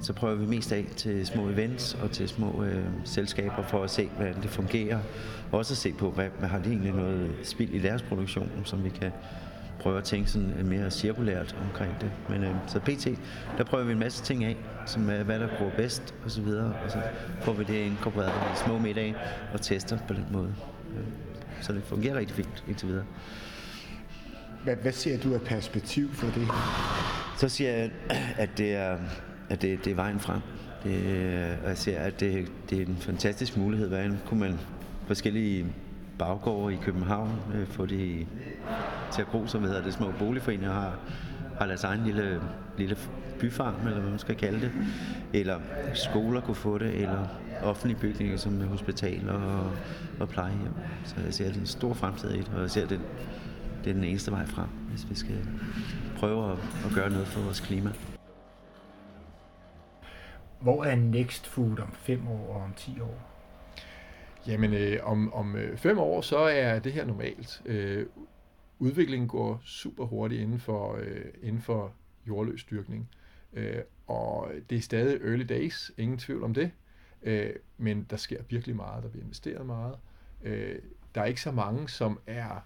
så 0.01 0.13
prøver 0.13 0.35
vi 0.35 0.45
mest 0.45 0.71
af 0.71 0.85
til 0.95 1.25
små 1.25 1.49
events 1.49 1.97
og 2.01 2.11
til 2.11 2.29
små 2.29 2.63
øh, 2.63 2.85
selskaber 3.05 3.63
for 3.63 3.83
at 3.83 3.89
se, 3.89 4.09
hvordan 4.15 4.35
det 4.41 4.49
fungerer. 4.49 4.99
Også 5.51 5.73
at 5.73 5.77
se 5.77 5.93
på, 5.93 6.11
hvad, 6.11 6.27
hvad 6.39 6.49
har 6.49 6.59
de 6.59 6.69
egentlig 6.69 6.91
noget 6.91 7.31
spild 7.43 7.69
i 7.69 7.79
deres 7.79 8.01
produktion, 8.01 8.51
som 8.65 8.83
vi 8.83 8.89
kan 8.89 9.11
prøve 9.79 9.97
at 9.97 10.03
tænke 10.03 10.29
sådan 10.29 10.65
mere 10.65 10.91
cirkulært 10.91 11.55
omkring 11.61 11.95
det. 12.01 12.11
Men 12.29 12.43
øh, 12.43 12.55
så 12.67 12.79
pt, 12.79 13.07
der 13.57 13.63
prøver 13.63 13.83
vi 13.83 13.91
en 13.91 13.99
masse 13.99 14.23
ting 14.23 14.43
af, 14.43 14.57
som 14.85 15.09
er, 15.09 15.23
hvad 15.23 15.39
der 15.39 15.47
går 15.59 15.71
bedst 15.77 16.13
og 16.25 16.31
så 16.31 16.41
videre. 16.41 16.73
Og 16.85 16.91
så 16.91 17.01
får 17.41 17.53
vi 17.53 17.63
det 17.63 17.85
inkorporeret 17.85 18.33
i 18.53 18.57
små 18.65 18.77
middage 18.77 19.15
og 19.53 19.61
tester 19.61 19.97
på 20.07 20.13
den 20.13 20.25
måde. 20.31 20.55
Øh, 20.97 21.03
så 21.61 21.73
det 21.73 21.83
fungerer 21.83 22.17
rigtig 22.19 22.35
fint 22.35 22.63
indtil 22.67 22.87
videre. 22.87 23.05
Hvad, 24.63 24.75
hvad 24.75 24.91
ser 24.91 25.19
du 25.19 25.33
af 25.33 25.41
perspektiv 25.41 26.13
for 26.13 26.27
det? 26.27 26.47
Så 27.37 27.49
siger 27.49 27.71
jeg, 27.71 27.91
at 28.37 28.49
det 28.57 28.75
er 28.75 28.97
at 29.49 29.61
det, 29.61 29.85
det 29.85 29.91
er 29.91 29.95
vejen 29.95 30.19
frem. 30.19 30.41
Det, 30.83 31.05
øh, 31.05 31.57
og 31.63 31.69
jeg 31.69 31.77
ser, 31.77 31.99
at 31.99 32.19
det, 32.19 32.51
det 32.69 32.77
er 32.81 32.85
en 32.85 32.97
fantastisk 32.99 33.57
mulighed. 33.57 33.87
Hvordan 33.87 34.17
kunne 34.25 34.39
man 34.39 34.59
forskellige 35.07 35.65
baggårde 36.19 36.73
i 36.73 36.77
København 36.81 37.31
øh, 37.55 37.67
få 37.67 37.85
det 37.85 38.27
til 39.11 39.21
at 39.21 39.27
gro, 39.27 39.47
som 39.47 39.63
hedder 39.63 39.83
det 39.83 39.93
små 39.93 40.13
boligforeninger 40.19 40.73
har, 40.73 40.99
har 41.59 41.67
deres 41.67 41.83
egen 41.83 42.03
lille, 42.03 42.41
lille 42.77 42.97
byfarm, 43.39 43.87
eller 43.87 43.99
hvad 43.99 44.09
man 44.09 44.19
skal 44.19 44.35
kalde 44.35 44.61
det. 44.61 44.71
Eller 45.33 45.59
skoler 45.93 46.41
kunne 46.41 46.55
få 46.55 46.77
det, 46.77 46.95
eller 46.95 47.27
offentlige 47.63 47.99
bygninger 47.99 48.37
som 48.37 48.61
hospitaler 48.61 49.33
og, 49.33 49.71
og 50.19 50.29
plejehjem. 50.29 50.73
Så 51.05 51.15
jeg 51.25 51.33
ser, 51.33 51.45
at 51.45 51.49
det 51.49 51.57
er 51.57 51.61
en 51.61 51.67
stor 51.67 51.93
fremtid 51.93 52.31
i 52.31 52.37
det, 52.37 52.51
og 52.55 52.61
jeg 52.61 52.71
ser, 52.71 52.83
at 52.83 52.89
det, 52.89 52.99
det 53.83 53.89
er 53.89 53.93
den 53.93 54.03
eneste 54.03 54.31
vej 54.31 54.45
frem, 54.45 54.67
hvis 54.89 55.09
vi 55.09 55.15
skal 55.15 55.37
prøve 56.17 56.51
at, 56.51 56.57
at 56.85 56.95
gøre 56.95 57.09
noget 57.09 57.27
for 57.27 57.41
vores 57.41 57.59
klima. 57.59 57.91
Hvor 60.61 60.83
er 60.83 60.95
Next 60.95 61.47
Food 61.47 61.79
om 61.79 61.91
5 61.91 62.27
år 62.27 62.53
og 62.53 62.61
om 62.61 62.73
10 62.77 62.99
år? 62.99 63.29
Jamen, 64.47 64.73
øh, 64.73 64.99
om, 65.03 65.33
om 65.33 65.55
øh, 65.55 65.77
fem 65.77 65.99
år, 65.99 66.21
så 66.21 66.37
er 66.37 66.79
det 66.79 66.93
her 66.93 67.05
normalt. 67.05 67.61
Øh, 67.65 68.05
udviklingen 68.79 69.27
går 69.27 69.61
super 69.63 70.05
hurtigt 70.05 70.41
inden 70.41 70.59
for, 70.59 70.95
øh, 70.95 71.25
inden 71.41 71.61
for 71.61 71.93
jordløs 72.27 72.63
dyrkning. 72.63 73.09
Øh, 73.53 73.81
og 74.07 74.51
det 74.69 74.77
er 74.77 74.81
stadig 74.81 75.21
early 75.21 75.45
days, 75.49 75.91
ingen 75.97 76.17
tvivl 76.17 76.43
om 76.43 76.53
det. 76.53 76.71
Øh, 77.23 77.53
men 77.77 78.07
der 78.09 78.17
sker 78.17 78.43
virkelig 78.49 78.75
meget, 78.75 79.03
der 79.03 79.09
bliver 79.09 79.23
investeret 79.23 79.65
meget. 79.65 79.95
Øh, 80.43 80.79
der 81.15 81.21
er 81.21 81.25
ikke 81.25 81.41
så 81.41 81.51
mange, 81.51 81.89
som 81.89 82.19
er 82.27 82.65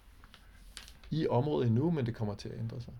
i 1.11 1.27
området 1.27 1.67
endnu, 1.67 1.91
men 1.91 2.05
det 2.05 2.15
kommer 2.15 2.35
til 2.35 2.49
at 2.49 2.59
ændre 2.59 2.81
sig. 2.81 2.93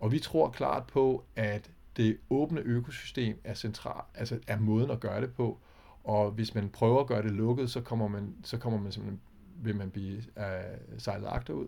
Og 0.00 0.12
vi 0.12 0.18
tror 0.18 0.50
klart 0.50 0.86
på, 0.86 1.24
at 1.36 1.70
det 1.96 2.16
åbne 2.30 2.60
økosystem 2.60 3.40
er 3.44 3.54
central, 3.54 4.02
altså 4.14 4.38
er 4.46 4.58
måden 4.58 4.90
at 4.90 5.00
gøre 5.00 5.20
det 5.20 5.34
på. 5.34 5.58
Og 6.04 6.30
hvis 6.30 6.54
man 6.54 6.68
prøver 6.68 7.00
at 7.00 7.06
gøre 7.06 7.22
det 7.22 7.30
lukket, 7.30 7.70
så 7.70 7.80
kommer 7.80 8.08
man, 8.08 8.34
så 8.44 8.58
kommer 8.58 8.80
man 8.80 8.92
simpelthen, 8.92 9.20
vil 9.62 9.76
man 9.76 9.90
blive 9.90 10.16
øh, 10.16 10.98
sejlet 10.98 11.26
agterud. 11.26 11.66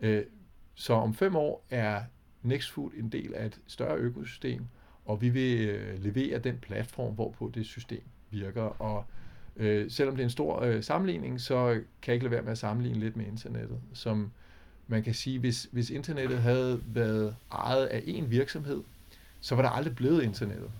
Øh, 0.00 0.24
Så 0.74 0.94
om 0.94 1.14
fem 1.14 1.36
år 1.36 1.66
er 1.70 2.02
Nextfood 2.42 2.90
en 2.96 3.08
del 3.08 3.34
af 3.34 3.46
et 3.46 3.60
større 3.66 3.96
økosystem, 3.96 4.62
og 5.04 5.20
vi 5.20 5.28
vil 5.28 5.68
øh, 5.68 6.02
levere 6.02 6.38
den 6.38 6.58
platform, 6.58 7.14
hvorpå 7.14 7.50
det 7.54 7.66
system 7.66 8.02
virker. 8.30 8.62
Og 8.62 9.04
øh, 9.56 9.90
selvom 9.90 10.16
det 10.16 10.22
er 10.22 10.26
en 10.26 10.30
stor 10.30 10.60
øh, 10.60 10.82
sammenligning, 10.82 11.40
så 11.40 11.72
kan 11.74 11.82
jeg 12.06 12.14
ikke 12.14 12.24
lade 12.24 12.32
være 12.32 12.42
med 12.42 12.52
at 12.52 12.58
sammenligne 12.58 13.00
lidt 13.00 13.16
med 13.16 13.26
internettet, 13.26 13.80
som 13.92 14.32
man 14.86 15.02
kan 15.02 15.14
sige, 15.14 15.38
hvis, 15.38 15.68
hvis 15.72 15.90
internettet 15.90 16.38
havde 16.38 16.82
været 16.86 17.36
ejet 17.52 17.86
af 17.86 18.00
én 18.00 18.24
virksomhed, 18.24 18.82
så 19.44 19.54
var 19.54 19.62
der 19.62 19.68
aldrig 19.68 19.96
blevet 19.96 20.22
internettet. 20.22 20.70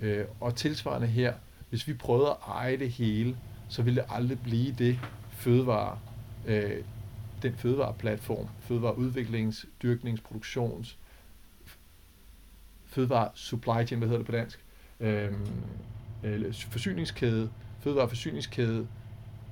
Øh, 0.00 0.24
og 0.40 0.56
tilsvarende 0.56 1.06
her, 1.06 1.34
hvis 1.70 1.88
vi 1.88 1.94
prøvede 1.94 2.30
at 2.30 2.36
eje 2.48 2.76
det 2.76 2.90
hele, 2.90 3.36
så 3.68 3.82
ville 3.82 4.00
det 4.00 4.08
aldrig 4.10 4.40
blive 4.42 4.74
det 4.78 4.98
fødevare, 5.30 5.98
øh, 6.46 6.84
den 7.42 7.54
fødevareplatform, 7.56 8.48
fødevareudviklings, 8.60 9.66
dyrknings, 9.82 10.20
produktions, 10.20 10.98
fødevare 12.86 13.30
supply 13.34 13.86
chain, 13.86 13.98
hvad 13.98 14.08
hedder 14.08 14.18
det 14.18 14.26
på 14.26 14.32
dansk, 14.32 14.64
øhm, 15.00 15.46
øh, 16.22 16.54
forsyningskæde, 16.54 17.50
fødevareforsyningskæde, 17.80 18.88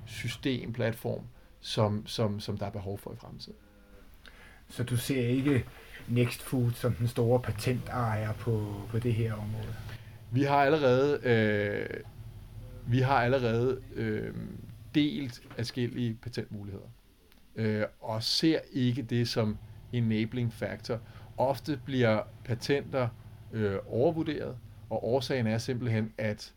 system, 0.06 0.72
platform, 0.72 1.22
som, 1.60 2.06
som, 2.06 2.40
som 2.40 2.58
der 2.58 2.66
er 2.66 2.70
behov 2.70 2.98
for 2.98 3.12
i 3.12 3.16
fremtiden. 3.16 3.58
Så 4.68 4.82
du 4.82 4.96
ser 4.96 5.28
ikke 5.28 5.64
Next 6.08 6.42
Food 6.42 6.72
som 6.72 6.92
den 6.92 7.08
store 7.08 7.40
patentejer 7.40 8.32
på, 8.32 8.74
på 8.88 8.98
det 8.98 9.14
her 9.14 9.32
område? 9.32 9.74
Vi 10.30 10.42
har 10.42 10.56
allerede, 10.56 11.20
øh, 11.22 12.00
vi 12.86 13.00
har 13.00 13.14
allerede 13.14 13.80
øh, 13.94 14.34
delt 14.94 15.42
forskellige 15.56 16.14
patentmuligheder, 16.22 16.86
øh, 17.56 17.84
og 18.00 18.22
ser 18.22 18.58
ikke 18.72 19.02
det 19.02 19.28
som 19.28 19.58
enabling 19.92 20.52
factor. 20.52 20.98
Ofte 21.36 21.80
bliver 21.84 22.22
patenter 22.44 23.08
øh, 23.52 23.76
overvurderet, 23.86 24.56
og 24.90 25.04
årsagen 25.04 25.46
er 25.46 25.58
simpelthen, 25.58 26.12
at 26.18 26.52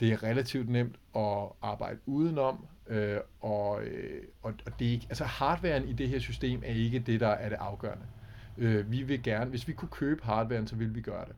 det 0.00 0.12
er 0.12 0.22
relativt 0.22 0.68
nemt 0.68 0.96
at 1.16 1.48
arbejde 1.62 1.98
udenom, 2.06 2.66
øh, 2.88 3.18
og, 3.40 3.82
øh, 3.82 4.22
og, 4.42 4.54
og 4.66 4.78
det 4.78 4.86
er 4.86 4.92
ikke, 4.92 5.06
altså 5.08 5.24
hardwaren 5.24 5.88
i 5.88 5.92
det 5.92 6.08
her 6.08 6.18
system 6.18 6.62
er 6.66 6.72
ikke 6.72 6.98
det, 6.98 7.20
der 7.20 7.28
er 7.28 7.48
det 7.48 7.56
afgørende. 7.60 8.04
Øh, 8.58 8.90
vi 8.90 9.02
vil 9.02 9.22
gerne, 9.22 9.50
hvis 9.50 9.68
vi 9.68 9.72
kunne 9.72 9.88
købe 9.88 10.24
hardwaren, 10.24 10.66
så 10.66 10.76
vil 10.76 10.94
vi 10.94 11.00
gøre 11.00 11.24
det. 11.24 11.34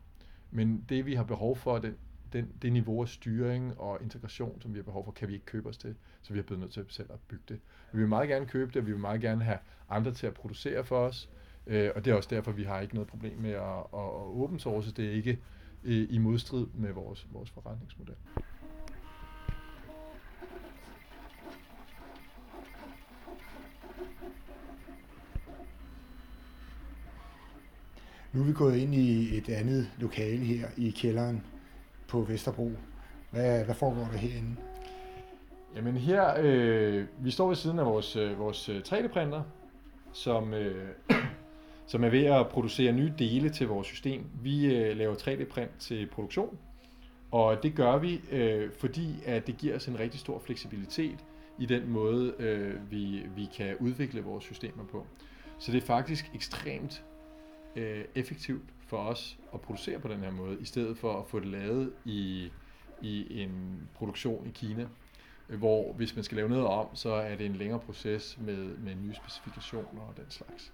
Men 0.50 0.84
det, 0.88 1.06
vi 1.06 1.14
har 1.14 1.24
behov 1.24 1.56
for, 1.56 1.78
den, 1.78 1.96
den, 2.32 2.48
det 2.62 2.72
niveau 2.72 3.02
af 3.02 3.08
styring 3.08 3.80
og 3.80 3.98
integration, 4.02 4.60
som 4.62 4.74
vi 4.74 4.78
har 4.78 4.84
behov 4.84 5.04
for, 5.04 5.12
kan 5.12 5.28
vi 5.28 5.32
ikke 5.32 5.46
købe 5.46 5.68
os 5.68 5.76
til, 5.76 5.94
så 6.22 6.32
vi 6.32 6.38
er 6.38 6.42
blevet 6.42 6.60
nødt 6.60 6.72
til 6.72 6.84
selv 6.88 7.12
at 7.12 7.18
bygge 7.28 7.44
det. 7.48 7.60
Vi 7.92 7.98
vil 7.98 8.08
meget 8.08 8.28
gerne 8.28 8.46
købe 8.46 8.70
det, 8.70 8.76
og 8.76 8.86
vi 8.86 8.92
vil 8.92 9.00
meget 9.00 9.20
gerne 9.20 9.44
have 9.44 9.58
andre 9.90 10.14
til 10.14 10.26
at 10.26 10.34
producere 10.34 10.84
for 10.84 10.98
os, 10.98 11.28
øh, 11.66 11.90
og 11.96 12.04
det 12.04 12.10
er 12.10 12.14
også 12.14 12.28
derfor, 12.32 12.52
vi 12.52 12.64
har 12.64 12.80
ikke 12.80 12.94
noget 12.94 13.08
problem 13.08 13.38
med 13.38 13.50
at, 13.50 13.60
at, 13.60 14.00
at 14.00 14.40
open 14.42 14.58
source. 14.58 14.92
Det 14.92 15.06
er 15.06 15.12
ikke 15.12 15.38
øh, 15.84 16.06
i 16.10 16.18
modstrid 16.18 16.66
med 16.74 16.92
vores, 16.92 17.26
vores 17.32 17.50
forretningsmodel. 17.50 18.14
Nu 28.32 28.40
er 28.40 28.44
vi 28.44 28.52
gået 28.52 28.76
ind 28.76 28.94
i 28.94 29.36
et 29.36 29.48
andet 29.48 29.90
lokale 29.98 30.44
her 30.44 30.68
i 30.76 30.90
kælderen 30.90 31.42
på 32.08 32.20
Vesterbro. 32.20 32.72
Hvad, 33.30 33.64
hvad 33.64 33.74
foregår 33.74 34.08
der 34.12 34.18
herinde? 34.18 34.56
Jamen 35.76 35.96
her, 35.96 36.34
øh, 36.38 37.06
vi 37.18 37.30
står 37.30 37.48
ved 37.48 37.56
siden 37.56 37.78
af 37.78 37.86
vores, 37.86 38.16
øh, 38.16 38.38
vores 38.38 38.68
øh, 38.68 38.82
3D-printer, 38.88 39.42
som, 40.12 40.54
øh, 40.54 40.88
som 41.86 42.04
er 42.04 42.08
ved 42.08 42.24
at 42.24 42.48
producere 42.48 42.92
nye 42.92 43.12
dele 43.18 43.50
til 43.50 43.68
vores 43.68 43.86
system. 43.86 44.24
Vi 44.42 44.74
øh, 44.74 44.96
laver 44.96 45.14
3D-print 45.14 45.78
til 45.78 46.06
produktion, 46.06 46.58
og 47.30 47.62
det 47.62 47.74
gør 47.74 47.98
vi, 47.98 48.20
øh, 48.30 48.70
fordi 48.72 49.14
at 49.26 49.46
det 49.46 49.56
giver 49.56 49.76
os 49.76 49.86
en 49.86 49.98
rigtig 49.98 50.20
stor 50.20 50.38
fleksibilitet 50.38 51.18
i 51.58 51.66
den 51.66 51.90
måde, 51.90 52.34
øh, 52.38 52.90
vi, 52.90 53.22
vi 53.36 53.48
kan 53.56 53.76
udvikle 53.80 54.20
vores 54.22 54.44
systemer 54.44 54.84
på. 54.84 55.06
Så 55.58 55.72
det 55.72 55.82
er 55.82 55.86
faktisk 55.86 56.30
ekstremt 56.34 57.04
øh, 57.76 58.04
effektivt 58.14 58.64
for 58.86 58.96
os 58.96 59.38
at 59.54 59.60
producere 59.60 59.98
på 59.98 60.08
den 60.08 60.20
her 60.20 60.30
måde, 60.30 60.56
i 60.60 60.64
stedet 60.64 60.98
for 60.98 61.18
at 61.18 61.26
få 61.26 61.40
det 61.40 61.48
lavet 61.48 61.92
i, 62.04 62.50
i 63.02 63.42
en 63.42 63.88
produktion 63.94 64.46
i 64.46 64.50
Kina, 64.50 64.86
øh, 65.48 65.58
hvor 65.58 65.92
hvis 65.92 66.14
man 66.14 66.24
skal 66.24 66.36
lave 66.36 66.48
noget 66.48 66.66
om, 66.66 66.86
så 66.94 67.10
er 67.10 67.36
det 67.36 67.46
en 67.46 67.56
længere 67.56 67.80
proces 67.80 68.38
med, 68.40 68.56
med 68.56 68.94
nye 68.94 69.14
specifikationer 69.14 70.02
og 70.08 70.14
den 70.16 70.24
slags. 70.28 70.72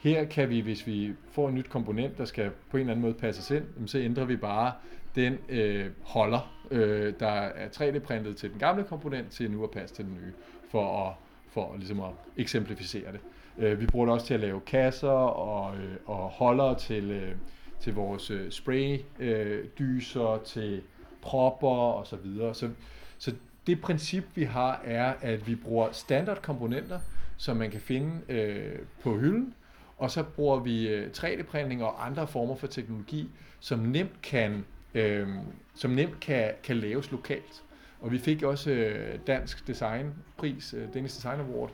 Her 0.00 0.24
kan 0.24 0.50
vi, 0.50 0.60
hvis 0.60 0.86
vi 0.86 1.14
får 1.30 1.48
en 1.48 1.54
nyt 1.54 1.70
komponent, 1.70 2.18
der 2.18 2.24
skal 2.24 2.50
på 2.70 2.76
en 2.76 2.80
eller 2.80 2.92
anden 2.92 3.02
måde 3.02 3.14
passes 3.14 3.50
ind, 3.50 3.88
så 3.88 3.98
ændrer 3.98 4.24
vi 4.24 4.36
bare 4.36 4.72
den 5.14 5.38
øh, 5.48 5.90
holder, 6.02 6.64
øh, 6.70 7.14
der 7.20 7.26
er 7.28 7.68
3D-printet 7.68 8.36
til 8.36 8.50
den 8.50 8.58
gamle 8.58 8.84
komponent, 8.84 9.30
til 9.30 9.50
nu 9.50 9.64
at 9.64 9.70
passe 9.70 9.94
til 9.94 10.04
den 10.04 10.14
nye, 10.14 10.32
for 10.70 11.06
at, 11.06 11.14
for 11.48 11.76
ligesom 11.76 12.00
at 12.00 12.10
eksemplificere 12.36 13.12
det. 13.12 13.20
Øh, 13.58 13.80
vi 13.80 13.86
bruger 13.86 14.06
det 14.06 14.14
også 14.14 14.26
til 14.26 14.34
at 14.34 14.40
lave 14.40 14.60
kasser 14.60 15.08
og, 15.08 15.76
øh, 15.76 15.96
og 16.06 16.16
holder 16.16 16.74
til, 16.74 17.10
øh, 17.10 17.32
til 17.80 17.94
vores 17.94 18.30
øh, 18.30 18.50
spraydyser, 18.50 20.30
øh, 20.30 20.40
til 20.40 20.82
propper 21.22 21.68
og 21.68 22.06
så 22.06 22.16
videre. 22.16 22.54
Så, 22.54 22.70
så 23.18 23.34
det 23.66 23.80
princip, 23.80 24.24
vi 24.34 24.44
har, 24.44 24.80
er, 24.84 25.14
at 25.20 25.46
vi 25.46 25.54
bruger 25.54 25.92
standardkomponenter, 25.92 27.00
som 27.36 27.56
man 27.56 27.70
kan 27.70 27.80
finde 27.80 28.20
øh, 28.28 28.78
på 29.02 29.18
hylden, 29.18 29.54
og 29.98 30.10
så 30.10 30.22
bruger 30.22 30.60
vi 30.60 30.88
øh, 30.88 31.10
3D-printing 31.16 31.82
og 31.82 32.06
andre 32.06 32.26
former 32.26 32.56
for 32.56 32.66
teknologi, 32.66 33.30
som 33.60 33.78
nemt 33.78 34.22
kan, 34.22 34.64
øh, 34.94 35.28
som 35.74 35.90
nemt 35.90 36.20
kan, 36.20 36.50
kan 36.62 36.76
laves 36.76 37.10
lokalt. 37.10 37.62
Og 38.00 38.12
vi 38.12 38.18
fik 38.18 38.42
også 38.42 38.70
øh, 38.70 39.18
Dansk 39.26 39.66
Designpris, 39.66 40.74
øh, 40.74 40.94
Danish 40.94 41.16
Design 41.16 41.40
Award, 41.40 41.70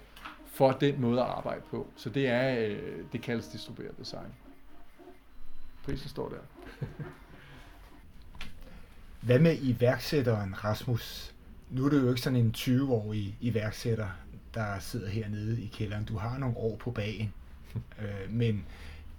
for 0.53 0.73
den 0.73 1.01
måde 1.01 1.21
at 1.21 1.27
arbejde 1.27 1.63
på. 1.71 1.87
Så 1.97 2.11
det 2.11 2.29
er, 2.29 2.67
øh, 2.69 3.05
det 3.13 3.23
kaldes 3.23 3.49
distribueret 3.49 3.99
design. 3.99 4.35
Prisen 5.85 6.09
står 6.09 6.29
der. 6.29 6.39
Hvad 9.27 9.39
med 9.39 9.59
iværksætteren, 9.61 10.65
Rasmus? 10.65 11.35
Nu 11.71 11.85
er 11.85 11.91
du 11.91 11.97
jo 11.97 12.09
ikke 12.09 12.21
sådan 12.21 12.39
en 12.39 12.55
20-årig 12.57 13.37
iværksætter, 13.41 14.09
der 14.55 14.79
sidder 14.79 15.09
hernede 15.09 15.63
i 15.63 15.67
kælderen. 15.67 16.05
Du 16.05 16.17
har 16.17 16.39
nogle 16.39 16.57
år 16.57 16.77
på 16.77 16.91
bagen. 16.91 17.33
øh, 18.03 18.31
men 18.31 18.67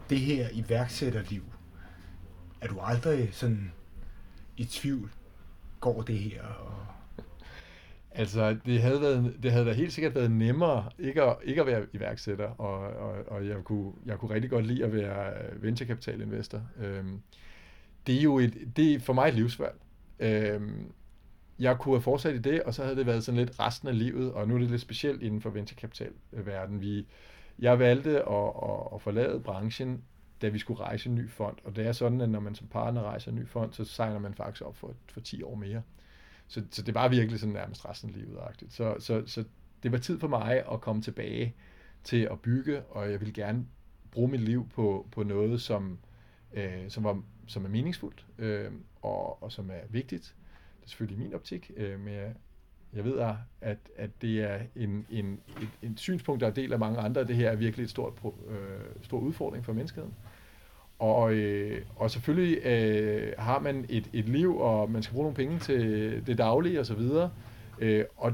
det 0.09 0.19
her 0.19 0.49
iværksætterliv, 0.51 1.43
er 2.61 2.67
du 2.67 2.79
aldrig 2.79 3.29
sådan 3.33 3.71
i 4.57 4.65
tvivl? 4.65 5.11
Går 5.79 6.01
det 6.01 6.19
her? 6.19 6.43
Og 6.43 6.85
Altså, 8.15 8.57
det 8.65 8.81
havde, 8.81 9.01
været, 9.01 9.35
det 9.43 9.51
havde 9.51 9.65
da 9.65 9.73
helt 9.73 9.93
sikkert 9.93 10.15
været 10.15 10.31
nemmere 10.31 10.89
ikke 10.99 11.23
at, 11.23 11.35
ikke 11.43 11.61
at 11.61 11.67
være 11.67 11.85
iværksætter, 11.93 12.47
og, 12.47 12.79
og, 12.79 13.15
og 13.27 13.47
jeg, 13.47 13.57
kunne, 13.63 13.91
jeg 14.05 14.19
kunne 14.19 14.33
rigtig 14.33 14.49
godt 14.49 14.65
lide 14.65 14.83
at 14.85 14.93
være 14.93 15.33
venturekapitalinvestor. 15.61 16.61
Øhm, 16.79 17.21
det 18.07 18.17
er 18.17 18.21
jo 18.21 18.39
et, 18.39 18.57
det 18.75 18.93
er 18.93 18.99
for 18.99 19.13
mig 19.13 19.27
et 19.27 19.33
livsvalg. 19.33 19.75
Øhm, 20.19 20.91
jeg 21.59 21.77
kunne 21.77 21.95
have 21.95 22.01
fortsat 22.01 22.35
i 22.35 22.37
det, 22.37 22.63
og 22.63 22.73
så 22.73 22.83
havde 22.83 22.95
det 22.95 23.05
været 23.05 23.23
sådan 23.23 23.39
lidt 23.39 23.59
resten 23.59 23.87
af 23.87 23.99
livet, 23.99 24.31
og 24.31 24.47
nu 24.47 24.55
er 24.55 24.59
det 24.59 24.69
lidt 24.69 24.81
specielt 24.81 25.21
inden 25.21 25.41
for 25.41 25.49
venturekapitalverden. 25.49 26.81
Vi, 26.81 27.07
jeg 27.59 27.79
valgte 27.79 28.09
at, 28.29 28.47
at, 28.63 28.87
at 28.93 29.01
forlade 29.01 29.39
branchen, 29.39 30.03
da 30.41 30.47
vi 30.47 30.59
skulle 30.59 30.79
rejse 30.79 31.09
en 31.09 31.15
ny 31.15 31.29
fond, 31.29 31.57
og 31.63 31.75
det 31.75 31.87
er 31.87 31.91
sådan, 31.91 32.21
at 32.21 32.29
når 32.29 32.39
man 32.39 32.55
som 32.55 32.67
partner 32.67 33.01
rejser 33.01 33.31
en 33.31 33.37
ny 33.37 33.47
fond, 33.47 33.73
så 33.73 33.85
signer 33.85 34.19
man 34.19 34.33
faktisk 34.33 34.65
op 34.65 34.75
for, 34.75 34.93
for 35.13 35.19
10 35.19 35.43
år 35.43 35.55
mere. 35.55 35.81
Så, 36.53 36.63
så 36.71 36.81
det 36.81 36.95
var 36.95 37.07
virkelig 37.07 37.39
sådan 37.39 37.53
nærmest 37.53 37.85
resten 37.85 38.09
af 38.09 38.15
livet 38.15 38.37
-agtigt. 38.37 38.69
Så, 38.69 38.95
så, 38.99 39.23
så 39.25 39.43
det 39.83 39.91
var 39.91 39.97
tid 39.97 40.19
for 40.19 40.27
mig 40.27 40.63
at 40.71 40.81
komme 40.81 41.01
tilbage 41.01 41.55
til 42.03 42.27
at 42.31 42.39
bygge, 42.39 42.81
og 42.81 43.11
jeg 43.11 43.19
ville 43.19 43.33
gerne 43.33 43.65
bruge 44.11 44.31
mit 44.31 44.41
liv 44.41 44.69
på, 44.69 45.07
på 45.11 45.23
noget, 45.23 45.61
som, 45.61 45.97
øh, 46.53 46.89
som, 46.89 47.03
var, 47.03 47.21
som 47.47 47.65
er 47.65 47.69
meningsfuldt 47.69 48.25
øh, 48.37 48.71
og, 49.01 49.43
og 49.43 49.51
som 49.51 49.69
er 49.69 49.87
vigtigt. 49.89 50.35
Det 50.79 50.85
er 50.85 50.89
selvfølgelig 50.89 51.19
min 51.19 51.33
optik, 51.33 51.71
øh, 51.77 51.99
men 51.99 52.13
jeg, 52.13 52.33
jeg 52.93 53.03
ved, 53.03 53.35
at, 53.61 53.77
at 53.95 54.21
det 54.21 54.41
er 54.41 54.59
en, 54.75 55.05
en, 55.09 55.39
et, 55.61 55.89
et 55.91 55.99
synspunkt, 55.99 56.41
der 56.41 56.47
er 56.47 56.51
del 56.51 56.73
af 56.73 56.79
mange 56.79 56.99
andre. 56.99 57.23
Det 57.23 57.35
her 57.35 57.49
er 57.49 57.55
virkelig 57.55 57.83
et 57.83 57.89
stort, 57.89 58.13
øh, 58.49 58.55
stor 59.01 59.19
udfordring 59.19 59.65
for 59.65 59.73
menneskeheden. 59.73 60.13
Og, 61.03 61.33
øh, 61.33 61.81
og 61.95 62.11
selvfølgelig 62.11 62.65
øh, 62.65 63.33
har 63.37 63.59
man 63.59 63.85
et, 63.89 64.09
et 64.13 64.29
liv, 64.29 64.57
og 64.57 64.91
man 64.91 65.03
skal 65.03 65.13
bruge 65.13 65.23
nogle 65.23 65.35
penge 65.35 65.59
til 65.59 66.23
det 66.27 66.37
daglige 66.37 66.79
osv. 66.79 66.99
Og, 66.99 67.29
øh, 67.79 68.05
og 68.17 68.33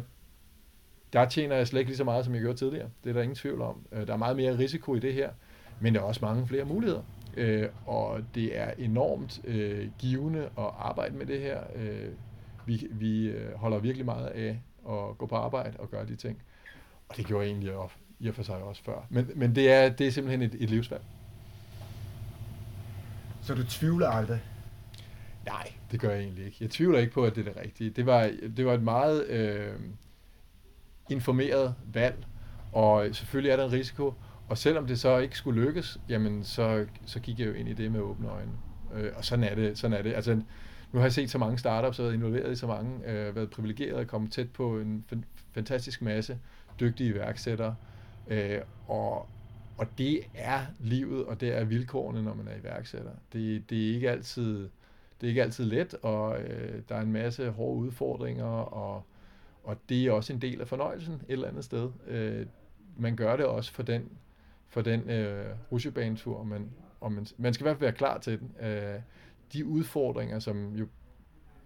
der 1.13 1.25
tjener 1.25 1.55
jeg 1.55 1.67
slet 1.67 1.79
ikke 1.79 1.89
lige 1.89 1.97
så 1.97 2.03
meget, 2.03 2.25
som 2.25 2.33
jeg 2.33 2.41
gjorde 2.41 2.57
tidligere. 2.57 2.89
Det 3.03 3.09
er 3.09 3.13
der 3.13 3.21
ingen 3.21 3.35
tvivl 3.35 3.61
om. 3.61 3.85
Øh, 3.91 4.07
der 4.07 4.13
er 4.13 4.17
meget 4.17 4.35
mere 4.35 4.57
risiko 4.57 4.95
i 4.95 4.99
det 4.99 5.13
her, 5.13 5.29
men 5.79 5.93
der 5.93 5.99
er 5.99 6.03
også 6.03 6.25
mange 6.25 6.47
flere 6.47 6.65
muligheder. 6.65 7.01
Øh, 7.37 7.67
og 7.85 8.19
det 8.35 8.59
er 8.59 8.71
enormt 8.77 9.41
øh, 9.43 9.87
givende 9.99 10.41
at 10.41 10.69
arbejde 10.79 11.17
med 11.17 11.25
det 11.25 11.41
her. 11.41 11.59
Øh, 11.75 12.09
vi 12.65 12.87
vi 12.91 13.27
øh, 13.27 13.53
holder 13.55 13.79
virkelig 13.79 14.05
meget 14.05 14.27
af 14.27 14.61
at 14.89 15.17
gå 15.17 15.25
på 15.25 15.35
arbejde 15.35 15.77
og 15.79 15.91
gøre 15.91 16.05
de 16.05 16.15
ting. 16.15 16.41
Og 17.09 17.17
det 17.17 17.25
gjorde 17.25 17.43
jeg 17.45 17.51
egentlig 17.51 17.73
i 18.19 18.27
og 18.27 18.35
for 18.35 18.43
sig 18.43 18.55
også 18.55 18.83
før. 18.83 19.05
Men, 19.09 19.31
men 19.35 19.55
det, 19.55 19.71
er, 19.71 19.89
det 19.89 20.07
er 20.07 20.11
simpelthen 20.11 20.41
et, 20.41 20.55
et 20.59 20.69
livsvalg. 20.69 21.03
Så 23.49 23.55
du 23.55 23.63
tvivler 23.63 24.07
aldrig? 24.07 24.41
Nej, 25.45 25.73
det 25.91 25.99
gør 25.99 26.09
jeg 26.09 26.19
egentlig 26.19 26.45
ikke. 26.45 26.57
Jeg 26.61 26.69
tvivler 26.69 26.99
ikke 26.99 27.13
på, 27.13 27.25
at 27.25 27.35
det 27.35 27.47
er 27.47 27.53
det 27.53 27.61
rigtige. 27.61 27.89
Det 27.89 28.05
var, 28.05 28.31
det 28.57 28.65
var 28.65 28.73
et 28.73 28.81
meget 28.83 29.27
øh, 29.27 29.73
informeret 31.09 31.75
valg, 31.93 32.25
og 32.71 33.15
selvfølgelig 33.15 33.51
er 33.51 33.55
der 33.55 33.65
en 33.65 33.71
risiko. 33.71 34.13
Og 34.49 34.57
selvom 34.57 34.87
det 34.87 34.99
så 34.99 35.17
ikke 35.17 35.37
skulle 35.37 35.61
lykkes, 35.61 35.99
jamen 36.09 36.43
så, 36.43 36.85
så 37.05 37.19
gik 37.19 37.39
jeg 37.39 37.47
jo 37.47 37.53
ind 37.53 37.69
i 37.69 37.73
det 37.73 37.91
med 37.91 37.99
åbne 37.99 38.29
øjne. 38.29 38.51
Øh, 38.93 39.11
og 39.15 39.25
sådan 39.25 39.45
er 39.45 39.55
det. 39.55 39.77
Sådan 39.77 39.97
er 39.97 40.01
det. 40.01 40.13
Altså, 40.13 40.35
nu 40.91 40.99
har 40.99 41.01
jeg 41.01 41.13
set 41.13 41.29
så 41.29 41.37
mange 41.37 41.57
startups 41.57 41.99
og 41.99 42.05
været 42.05 42.15
involveret 42.15 42.51
i 42.51 42.55
så 42.55 42.67
mange, 42.67 43.11
øh, 43.11 43.35
været 43.35 43.49
privilegeret 43.49 43.95
og 43.95 44.07
kommet 44.07 44.31
tæt 44.31 44.49
på 44.49 44.79
en 44.79 45.05
fantastisk 45.51 46.01
masse 46.01 46.39
dygtige 46.79 47.09
iværksættere. 47.09 47.75
Øh, 48.27 48.59
og, 48.87 49.29
og 49.79 49.87
det 49.97 50.23
er 50.33 50.65
livet, 50.79 51.25
og 51.25 51.41
det 51.41 51.57
er 51.57 51.63
vilkårene, 51.63 52.23
når 52.23 52.33
man 52.33 52.47
er 52.47 52.55
iværksætter. 52.55 53.11
Det, 53.33 53.69
det 53.69 53.89
er 53.89 53.93
ikke 53.93 54.11
altid 54.11 54.69
det 55.21 55.27
er 55.27 55.29
ikke 55.29 55.43
altid 55.43 55.65
let, 55.65 55.93
og 55.93 56.41
øh, 56.41 56.81
der 56.89 56.95
er 56.95 57.01
en 57.01 57.11
masse 57.11 57.49
hårde 57.49 57.79
udfordringer, 57.79 58.45
og, 58.45 59.03
og 59.63 59.77
det 59.89 60.05
er 60.05 60.11
også 60.11 60.33
en 60.33 60.41
del 60.41 60.61
af 60.61 60.67
fornøjelsen 60.67 61.13
et 61.13 61.21
eller 61.27 61.47
andet 61.47 61.65
sted. 61.65 61.91
Øh, 62.07 62.45
man 62.97 63.15
gør 63.15 63.35
det 63.35 63.45
også 63.45 63.71
for 63.73 63.83
den, 63.83 64.09
for 64.67 64.81
den 64.81 65.09
øh, 65.09 65.45
rusjebanetur, 65.71 66.43
man, 66.43 66.71
og 67.01 67.11
man, 67.11 67.27
man 67.37 67.53
skal 67.53 67.63
i 67.63 67.65
hvert 67.65 67.77
fald 67.77 67.85
være 67.85 67.97
klar 67.97 68.17
til 68.17 68.39
den. 68.39 68.67
Øh, 68.67 68.99
de 69.53 69.65
udfordringer, 69.65 70.39
som 70.39 70.75
jo 70.75 70.87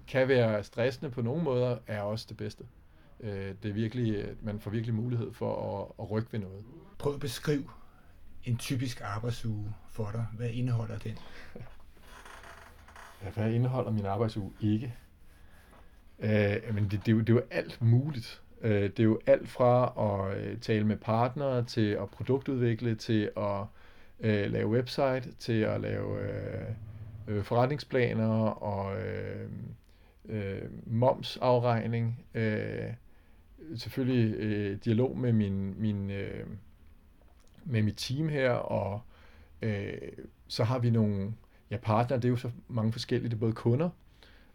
kan 0.07 0.27
være 0.27 0.63
stressende 0.63 1.11
på 1.11 1.21
nogle 1.21 1.43
måder, 1.43 1.77
er 1.87 2.01
også 2.01 2.25
det 2.29 2.37
bedste. 2.37 2.63
Øh, 3.19 3.55
det 3.63 3.69
er 3.69 3.73
virkelig, 3.73 4.15
øh, 4.15 4.45
man 4.45 4.59
får 4.59 4.71
virkelig 4.71 4.95
mulighed 4.95 5.33
for 5.33 5.81
at, 5.81 6.05
at 6.05 6.11
rykke 6.11 6.33
ved 6.33 6.39
noget. 6.39 6.65
Prøv 6.97 7.13
at 7.13 7.19
beskrive 7.19 7.63
en 8.45 8.57
typisk 8.57 9.01
arbejdsuge 9.03 9.73
for 9.89 10.09
dig. 10.11 10.25
Hvad 10.33 10.49
indeholder 10.49 10.97
den? 10.97 11.17
Ja, 13.23 13.29
hvad 13.29 13.51
indeholder 13.51 13.91
min 13.91 14.05
arbejdsuge 14.05 14.51
ikke? 14.61 14.93
Øh, 16.19 16.75
men 16.75 16.83
det, 16.83 16.91
det, 16.91 17.07
er 17.07 17.11
jo, 17.11 17.19
det 17.19 17.29
er 17.29 17.33
jo 17.33 17.41
alt 17.51 17.81
muligt. 17.81 18.41
Øh, 18.61 18.83
det 18.83 18.99
er 18.99 19.03
jo 19.03 19.19
alt 19.25 19.49
fra 19.49 19.93
at 19.97 20.37
øh, 20.37 20.57
tale 20.57 20.87
med 20.87 20.97
partnere, 20.97 21.65
til 21.65 21.89
at 21.89 22.09
produktudvikle, 22.09 22.95
til 22.95 23.31
at 23.37 23.65
øh, 24.19 24.51
lave 24.51 24.69
website, 24.69 25.31
til 25.39 25.61
at 25.61 25.81
lave 25.81 26.21
øh, 26.21 26.67
øh 27.27 27.43
forretningsplaner 27.43 28.45
og 28.45 29.01
øh, 29.01 29.49
øh, 30.25 30.61
momsafregning. 30.85 32.25
Øh, 32.33 32.93
selvfølgelig 33.75 34.35
øh, 34.35 34.77
dialog 34.85 35.17
med 35.17 35.33
min, 35.33 35.81
min 35.81 36.11
øh, 36.11 36.47
med 37.65 37.81
mit 37.81 37.97
team 37.97 38.29
her, 38.29 38.51
og 38.51 39.01
øh, 39.61 39.93
så 40.47 40.63
har 40.63 40.79
vi 40.79 40.89
nogle 40.89 41.33
ja, 41.71 41.77
partnere, 41.77 42.19
det 42.19 42.25
er 42.25 42.29
jo 42.29 42.37
så 42.37 42.51
mange 42.67 42.91
forskellige, 42.91 43.29
det 43.29 43.35
er 43.35 43.39
både 43.39 43.53
kunder 43.53 43.89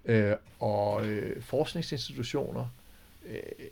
øh, 0.05 0.33
og 0.59 1.07
øh, 1.07 1.43
forskningsinstitutioner. 1.43 2.67
Øh, 3.27 3.67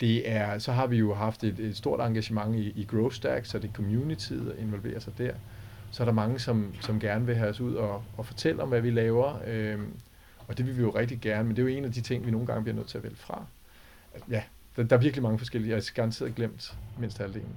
det 0.00 0.30
er, 0.30 0.58
så 0.58 0.72
har 0.72 0.86
vi 0.86 0.96
jo 0.96 1.14
haft 1.14 1.44
et, 1.44 1.58
et 1.58 1.76
stort 1.76 2.00
engagement 2.08 2.56
i, 2.56 2.72
i 2.76 2.84
GrowthStack, 2.84 3.46
så 3.46 3.58
det 3.58 3.68
er 3.68 3.72
communityet, 3.72 4.46
der 4.46 4.62
involverer 4.62 4.98
sig 4.98 5.18
der. 5.18 5.34
Så 5.90 6.02
er 6.02 6.04
der 6.04 6.12
mange, 6.12 6.38
som, 6.38 6.74
som 6.80 7.00
gerne 7.00 7.26
vil 7.26 7.36
have 7.36 7.50
os 7.50 7.60
ud 7.60 7.74
og, 7.74 8.04
og 8.16 8.26
fortælle 8.26 8.62
om, 8.62 8.68
hvad 8.68 8.80
vi 8.80 8.90
laver. 8.90 9.40
Øh, 9.46 9.78
og 10.48 10.58
det 10.58 10.66
vil 10.66 10.76
vi 10.76 10.82
jo 10.82 10.90
rigtig 10.90 11.20
gerne, 11.20 11.44
men 11.44 11.56
det 11.56 11.62
er 11.62 11.66
jo 11.70 11.76
en 11.78 11.84
af 11.84 11.92
de 11.92 12.00
ting, 12.00 12.26
vi 12.26 12.30
nogle 12.30 12.46
gange 12.46 12.62
bliver 12.62 12.76
nødt 12.76 12.88
til 12.88 12.98
at 12.98 13.04
vælge 13.04 13.16
fra. 13.16 13.44
Ja, 14.30 14.42
der, 14.76 14.82
der 14.82 14.96
er 14.96 15.00
virkelig 15.00 15.22
mange 15.22 15.38
forskellige. 15.38 15.70
Jeg 15.70 15.76
har 15.76 15.90
garanteret 15.94 16.34
glemt 16.34 16.78
mindst 16.98 17.18
halvdelen. 17.18 17.56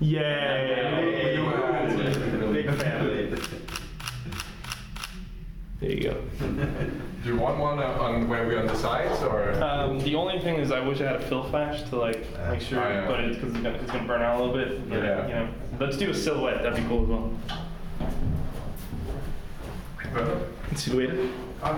Yeah, 0.00 1.00
big 2.52 2.70
fan. 2.74 3.38
There 5.80 5.90
you 5.90 6.02
go. 6.02 6.22
Do 7.24 7.28
you 7.28 7.36
want 7.36 7.58
one 7.58 7.78
on 7.78 8.28
where 8.28 8.46
we're 8.46 8.60
on 8.60 8.66
the 8.66 8.76
sides 8.76 9.22
or? 9.22 9.52
Um, 9.62 9.98
the 10.00 10.14
only 10.14 10.40
thing 10.40 10.56
is, 10.56 10.70
I 10.70 10.80
wish 10.80 11.00
I 11.00 11.06
had 11.06 11.16
a 11.16 11.20
fill 11.20 11.44
flash 11.44 11.82
to 11.90 11.96
like 11.96 12.24
make 12.50 12.60
sure, 12.60 12.84
oh, 12.84 12.88
yeah. 12.88 13.06
but 13.08 13.20
it's 13.20 13.36
because 13.36 13.54
it's 13.54 13.62
gonna, 13.62 13.78
it's 13.78 13.90
gonna 13.90 14.06
burn 14.06 14.22
out 14.22 14.40
a 14.40 14.44
little 14.44 14.54
bit. 14.54 14.88
But, 14.88 15.02
yeah. 15.02 15.26
You 15.26 15.34
know, 15.34 15.48
let's 15.80 15.96
do 15.96 16.10
a 16.10 16.14
silhouette. 16.14 16.62
That'd 16.62 16.82
be 16.82 16.88
cool 16.88 17.02
as 17.02 17.08
well. 17.08 17.32
En 20.70 20.76
silhouette. 20.76 21.30
Ah. 21.62 21.74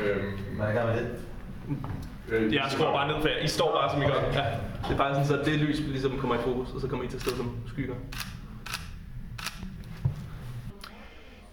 Øhm, 0.00 0.56
Hvad 0.56 0.66
er 0.66 0.72
gang 0.72 0.88
med 0.88 0.96
det? 0.96 1.08
Øh, 2.28 2.54
jeg 2.54 2.64
skruer 2.68 2.92
bare 2.92 3.08
ned 3.08 3.20
for 3.20 3.28
I 3.28 3.46
står 3.48 3.72
bare 3.72 3.90
som 3.90 4.02
I 4.02 4.04
gør. 4.04 4.20
Ja. 4.32 4.44
Det 4.82 4.90
er 4.90 4.96
bare 4.96 5.24
sådan, 5.24 5.44
så 5.44 5.50
det 5.50 5.60
lys 5.60 5.80
ligesom 5.80 6.18
kommer 6.18 6.38
i 6.38 6.42
fokus, 6.42 6.72
og 6.72 6.80
så 6.80 6.88
kommer 6.88 7.04
I 7.04 7.08
til 7.08 7.16
at 7.16 7.22
stå 7.22 7.36
som 7.36 7.56
skygger. 7.66 7.94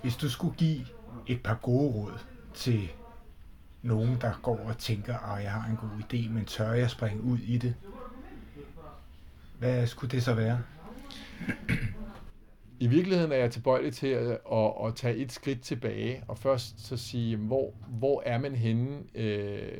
Hvis 0.02 0.16
du 0.16 0.30
skulle 0.30 0.56
give 0.56 0.86
et 1.28 1.44
par 1.44 1.56
gode 1.62 1.94
råd 1.94 2.20
til 2.54 2.92
nogen, 3.82 4.18
der 4.22 4.40
går 4.42 4.58
og 4.58 4.78
tænker, 4.78 5.18
at 5.18 5.44
jeg 5.44 5.52
har 5.52 5.70
en 5.70 5.76
god 5.76 5.90
idé, 5.90 6.30
men 6.30 6.46
tør 6.46 6.72
jeg 6.72 6.90
springe 6.90 7.24
ud 7.24 7.38
i 7.38 7.58
det? 7.58 7.76
Hvad 9.60 9.88
skulle 9.88 10.12
det 10.12 10.24
så 10.24 10.34
være? 10.34 10.60
I 12.80 12.88
virkeligheden 12.88 13.32
er 13.32 13.36
jeg 13.36 13.52
tilbøjelig 13.52 13.94
til 13.94 14.08
at, 14.08 14.38
at, 14.52 14.72
at 14.86 14.96
tage 14.96 15.16
et 15.16 15.32
skridt 15.32 15.62
tilbage, 15.62 16.24
og 16.28 16.38
først 16.38 16.88
så 16.88 16.98
sige, 16.98 17.38
hvor, 17.38 17.74
hvor 17.88 18.24
er 18.26 18.38
man 18.38 18.56
henne? 18.56 18.98
Øh, 19.16 19.78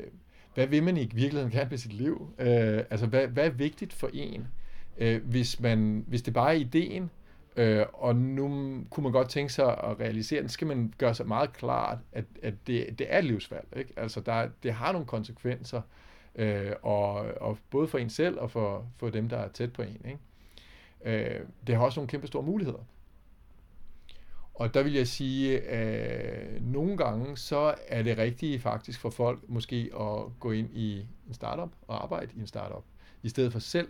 hvad 0.54 0.66
vil 0.66 0.82
man 0.82 0.96
i 0.96 1.10
virkeligheden 1.14 1.50
gerne 1.50 1.70
med 1.70 1.78
sit 1.78 1.92
liv? 1.92 2.32
Øh, 2.38 2.84
altså, 2.90 3.06
hvad, 3.06 3.26
hvad 3.26 3.46
er 3.46 3.50
vigtigt 3.50 3.92
for 3.92 4.10
en? 4.12 4.48
Øh, 4.98 5.24
hvis, 5.24 5.60
man, 5.60 6.04
hvis 6.08 6.22
det 6.22 6.34
bare 6.34 6.54
er 6.54 6.58
ideen, 6.58 7.10
Øh, 7.56 7.86
og 7.92 8.16
nu 8.16 8.48
kunne 8.90 9.02
man 9.02 9.12
godt 9.12 9.28
tænke 9.28 9.52
sig 9.52 9.66
at 9.66 10.00
realisere 10.00 10.40
den, 10.40 10.48
skal 10.48 10.66
man 10.66 10.94
gøre 10.98 11.14
sig 11.14 11.26
meget 11.28 11.52
klart, 11.52 11.98
at, 12.12 12.24
at 12.42 12.54
det, 12.66 12.98
det 12.98 13.06
er 13.14 13.18
et 13.18 13.24
livsvalg. 13.24 13.66
Ikke? 13.76 13.92
Altså, 13.96 14.20
der, 14.20 14.48
det 14.62 14.72
har 14.72 14.92
nogle 14.92 15.06
konsekvenser, 15.06 15.82
øh, 16.34 16.72
og, 16.82 17.12
og 17.40 17.58
både 17.70 17.88
for 17.88 17.98
en 17.98 18.10
selv 18.10 18.38
og 18.38 18.50
for, 18.50 18.86
for 18.96 19.10
dem, 19.10 19.28
der 19.28 19.36
er 19.36 19.48
tæt 19.48 19.72
på 19.72 19.82
en. 19.82 20.00
Ikke? 20.04 20.18
Øh, 21.04 21.40
det 21.66 21.74
har 21.74 21.84
også 21.84 22.00
nogle 22.00 22.08
kæmpe 22.08 22.26
store 22.26 22.42
muligheder. 22.42 22.86
Og 24.60 24.74
der 24.74 24.82
vil 24.82 24.92
jeg 24.92 25.08
sige, 25.08 25.60
at 25.60 26.62
nogle 26.62 26.96
gange 26.96 27.36
så 27.36 27.74
er 27.88 28.02
det 28.02 28.18
rigtige 28.18 28.58
faktisk 28.58 29.00
for 29.00 29.10
folk 29.10 29.40
måske 29.48 29.90
at 30.00 30.38
gå 30.40 30.50
ind 30.50 30.68
i 30.72 30.98
en 31.28 31.34
startup 31.34 31.70
og 31.88 32.02
arbejde 32.02 32.32
i 32.36 32.40
en 32.40 32.46
startup, 32.46 32.84
i 33.22 33.28
stedet 33.28 33.52
for 33.52 33.58
selv 33.58 33.88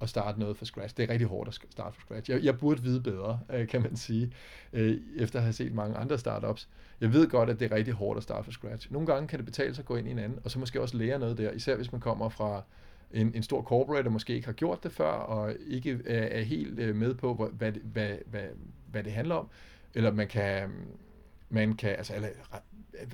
at 0.00 0.08
starte 0.08 0.40
noget 0.40 0.56
fra 0.56 0.64
scratch. 0.64 0.96
Det 0.96 1.02
er 1.02 1.10
rigtig 1.10 1.28
hårdt 1.28 1.48
at 1.48 1.54
starte 1.54 1.96
fra 1.96 2.00
scratch. 2.00 2.30
Jeg, 2.30 2.44
jeg 2.44 2.58
burde 2.58 2.82
vide 2.82 3.00
bedre, 3.00 3.40
øh, 3.52 3.68
kan 3.68 3.82
man 3.82 3.96
sige, 3.96 4.32
øh, 4.72 5.00
efter 5.16 5.38
at 5.38 5.42
have 5.42 5.52
set 5.52 5.74
mange 5.74 5.96
andre 5.96 6.18
startups. 6.18 6.68
Jeg 7.00 7.12
ved 7.12 7.28
godt, 7.28 7.50
at 7.50 7.60
det 7.60 7.72
er 7.72 7.76
rigtig 7.76 7.94
hårdt 7.94 8.16
at 8.16 8.22
starte 8.22 8.44
fra 8.44 8.52
scratch. 8.52 8.92
Nogle 8.92 9.06
gange 9.06 9.28
kan 9.28 9.38
det 9.38 9.46
betale 9.46 9.74
sig 9.74 9.82
at 9.82 9.86
gå 9.86 9.96
ind 9.96 10.08
i 10.08 10.10
en 10.10 10.18
anden, 10.18 10.38
og 10.44 10.50
så 10.50 10.58
måske 10.58 10.80
også 10.80 10.96
lære 10.96 11.18
noget 11.18 11.38
der, 11.38 11.50
især 11.50 11.76
hvis 11.76 11.92
man 11.92 12.00
kommer 12.00 12.28
fra 12.28 12.62
en, 13.12 13.32
en 13.34 13.42
stor 13.42 13.62
corporate, 13.62 14.06
og 14.06 14.12
måske 14.12 14.34
ikke 14.34 14.46
har 14.46 14.52
gjort 14.52 14.84
det 14.84 14.92
før, 14.92 15.10
og 15.12 15.54
ikke 15.66 16.00
er, 16.06 16.42
helt 16.42 16.96
med 16.96 17.14
på, 17.14 17.34
hvad, 17.34 17.48
hvad, 17.50 17.72
hvad, 17.82 18.16
hvad, 18.26 18.48
hvad 18.90 19.04
det 19.04 19.12
handler 19.12 19.34
om. 19.34 19.48
Eller 19.94 20.12
man 20.12 20.28
kan, 20.28 20.70
man 21.48 21.74
kan 21.74 21.90
altså, 21.90 22.14
eller, 22.14 22.28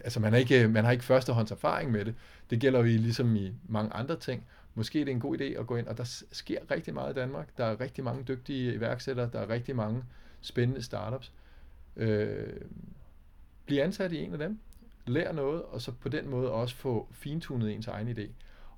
altså 0.05 0.21
man, 0.21 0.35
er 0.35 0.39
ikke, 0.39 0.69
man 0.69 0.85
har 0.85 0.93
ikke 0.93 1.05
førstehånds 1.05 1.51
erfaring 1.51 1.91
med 1.91 2.05
det. 2.05 2.15
Det 2.51 2.61
gælder 2.61 2.79
jo 2.79 2.85
ligesom 2.85 3.37
i 3.37 3.53
mange 3.69 3.93
andre 3.93 4.17
ting 4.17 4.45
måske 4.75 4.99
det 4.99 5.09
er 5.09 5.13
en 5.13 5.21
god 5.21 5.41
idé 5.41 5.45
at 5.45 5.67
gå 5.67 5.77
ind, 5.77 5.87
og 5.87 5.99
der 5.99 6.25
sker 6.33 6.71
rigtig 6.71 6.95
meget 6.95 7.11
i 7.11 7.15
Danmark. 7.15 7.49
Der 7.57 7.65
er 7.65 7.81
rigtig 7.81 8.05
mange 8.05 8.25
dygtige 8.25 8.75
iværksættere, 8.75 9.31
der 9.33 9.41
er 9.41 9.49
rigtig 9.49 9.77
mange 9.77 10.05
spændende 10.41 10.83
startups. 10.83 11.33
Øh, 11.97 12.61
bliv 13.67 13.79
ansat 13.79 14.13
i 14.13 14.19
en 14.19 14.33
af 14.33 14.39
dem, 14.39 14.59
lær 15.07 15.33
noget, 15.33 15.63
og 15.63 15.83
så 15.83 15.93
på 15.93 16.09
den 16.09 16.29
måde 16.29 16.53
også 16.53 16.77
få 16.77 17.09
fintunet 17.13 17.73
ens 17.73 17.87
egen 17.87 18.09
idé. 18.09 18.29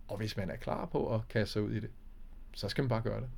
Og 0.09 0.17
hvis 0.17 0.37
man 0.37 0.51
er 0.51 0.57
klar 0.57 0.87
på 0.87 1.15
at 1.15 1.21
kaste 1.29 1.53
sig 1.53 1.62
ud 1.62 1.73
i 1.73 1.81
det, 1.81 1.91
så 2.55 2.69
skal 2.69 2.83
man 2.83 2.88
bare 2.88 3.03
gøre 3.03 3.21
det. 3.21 3.29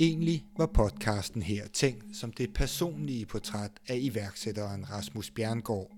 Egentlig 0.00 0.46
var 0.56 0.66
podcasten 0.66 1.42
her 1.42 1.66
tænkt 1.66 2.16
som 2.16 2.32
det 2.32 2.52
personlige 2.54 3.26
portræt 3.26 3.70
af 3.88 3.98
iværksætteren 4.00 4.90
Rasmus 4.90 5.30
Bjerngård, 5.30 5.90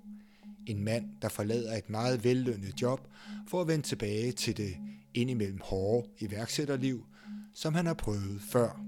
en 0.66 0.84
mand, 0.84 1.04
der 1.22 1.28
forlader 1.28 1.76
et 1.76 1.90
meget 1.90 2.24
vellønnet 2.24 2.82
job 2.82 3.08
for 3.48 3.60
at 3.60 3.68
vende 3.68 3.86
tilbage 3.86 4.32
til 4.32 4.56
det 4.56 4.76
indimellem 5.14 5.60
hårde 5.62 6.08
iværksætterliv, 6.18 7.06
som 7.54 7.74
han 7.74 7.86
har 7.86 7.94
prøvet 7.94 8.40
før. 8.40 8.84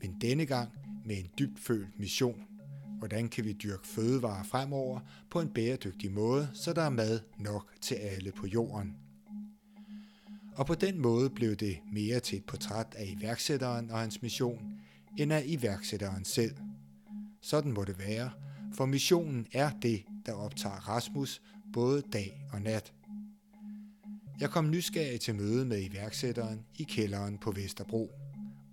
Men 0.00 0.16
denne 0.20 0.46
gang 0.46 0.68
med 1.04 1.18
en 1.18 1.30
dybt 1.38 1.60
følt 1.60 1.98
mission. 1.98 2.42
Hvordan 2.98 3.28
kan 3.28 3.44
vi 3.44 3.52
dyrke 3.52 3.88
fødevarer 3.88 4.44
fremover 4.44 5.00
på 5.30 5.40
en 5.40 5.48
bæredygtig 5.48 6.12
måde, 6.12 6.48
så 6.54 6.72
der 6.72 6.82
er 6.82 6.90
mad 6.90 7.20
nok 7.38 7.66
til 7.80 7.94
alle 7.94 8.32
på 8.32 8.46
jorden? 8.46 8.96
Og 10.56 10.66
på 10.66 10.74
den 10.74 10.98
måde 10.98 11.30
blev 11.30 11.56
det 11.56 11.78
mere 11.92 12.20
til 12.20 12.38
et 12.38 12.44
portræt 12.44 12.94
af 12.96 13.14
iværksætteren 13.18 13.90
og 13.90 13.98
hans 13.98 14.22
mission, 14.22 14.80
end 15.18 15.32
af 15.32 15.42
iværksætteren 15.46 16.24
selv. 16.24 16.56
Sådan 17.40 17.72
må 17.72 17.84
det 17.84 17.98
være, 17.98 18.30
for 18.74 18.86
missionen 18.86 19.46
er 19.52 19.70
det, 19.82 20.02
der 20.26 20.32
optager 20.32 20.88
Rasmus 20.88 21.42
både 21.72 22.02
dag 22.12 22.44
og 22.52 22.62
nat. 22.62 22.92
Jeg 24.40 24.50
kom 24.50 24.70
nysgerrig 24.70 25.20
til 25.20 25.34
møde 25.34 25.66
med 25.66 25.82
iværksætteren 25.82 26.64
i 26.78 26.82
kælderen 26.82 27.38
på 27.38 27.52
Vesterbro, 27.52 28.10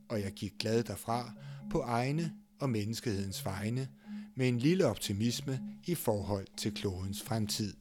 og 0.09 0.21
jeg 0.21 0.31
gik 0.31 0.53
glad 0.59 0.83
derfra 0.83 1.31
på 1.71 1.79
egne 1.79 2.33
og 2.59 2.69
menneskehedens 2.69 3.45
vegne 3.45 3.87
med 4.35 4.47
en 4.47 4.57
lille 4.57 4.85
optimisme 4.85 5.59
i 5.85 5.95
forhold 5.95 6.47
til 6.57 6.73
klodens 6.73 7.23
fremtid. 7.23 7.73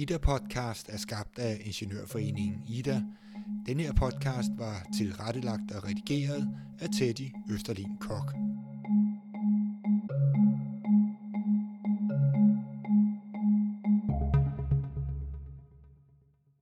Ida 0.00 0.18
Podcast 0.18 0.88
er 0.88 0.96
skabt 0.96 1.38
af 1.38 1.60
Ingeniørforeningen 1.64 2.62
Ida. 2.68 3.02
Denne 3.66 3.82
her 3.82 3.92
podcast 3.92 4.50
var 4.58 4.86
tilrettelagt 4.98 5.70
og 5.70 5.84
redigeret 5.84 6.48
af 6.78 6.88
Teddy 6.98 7.28
Østerlin 7.50 7.96
Kok. 8.00 8.34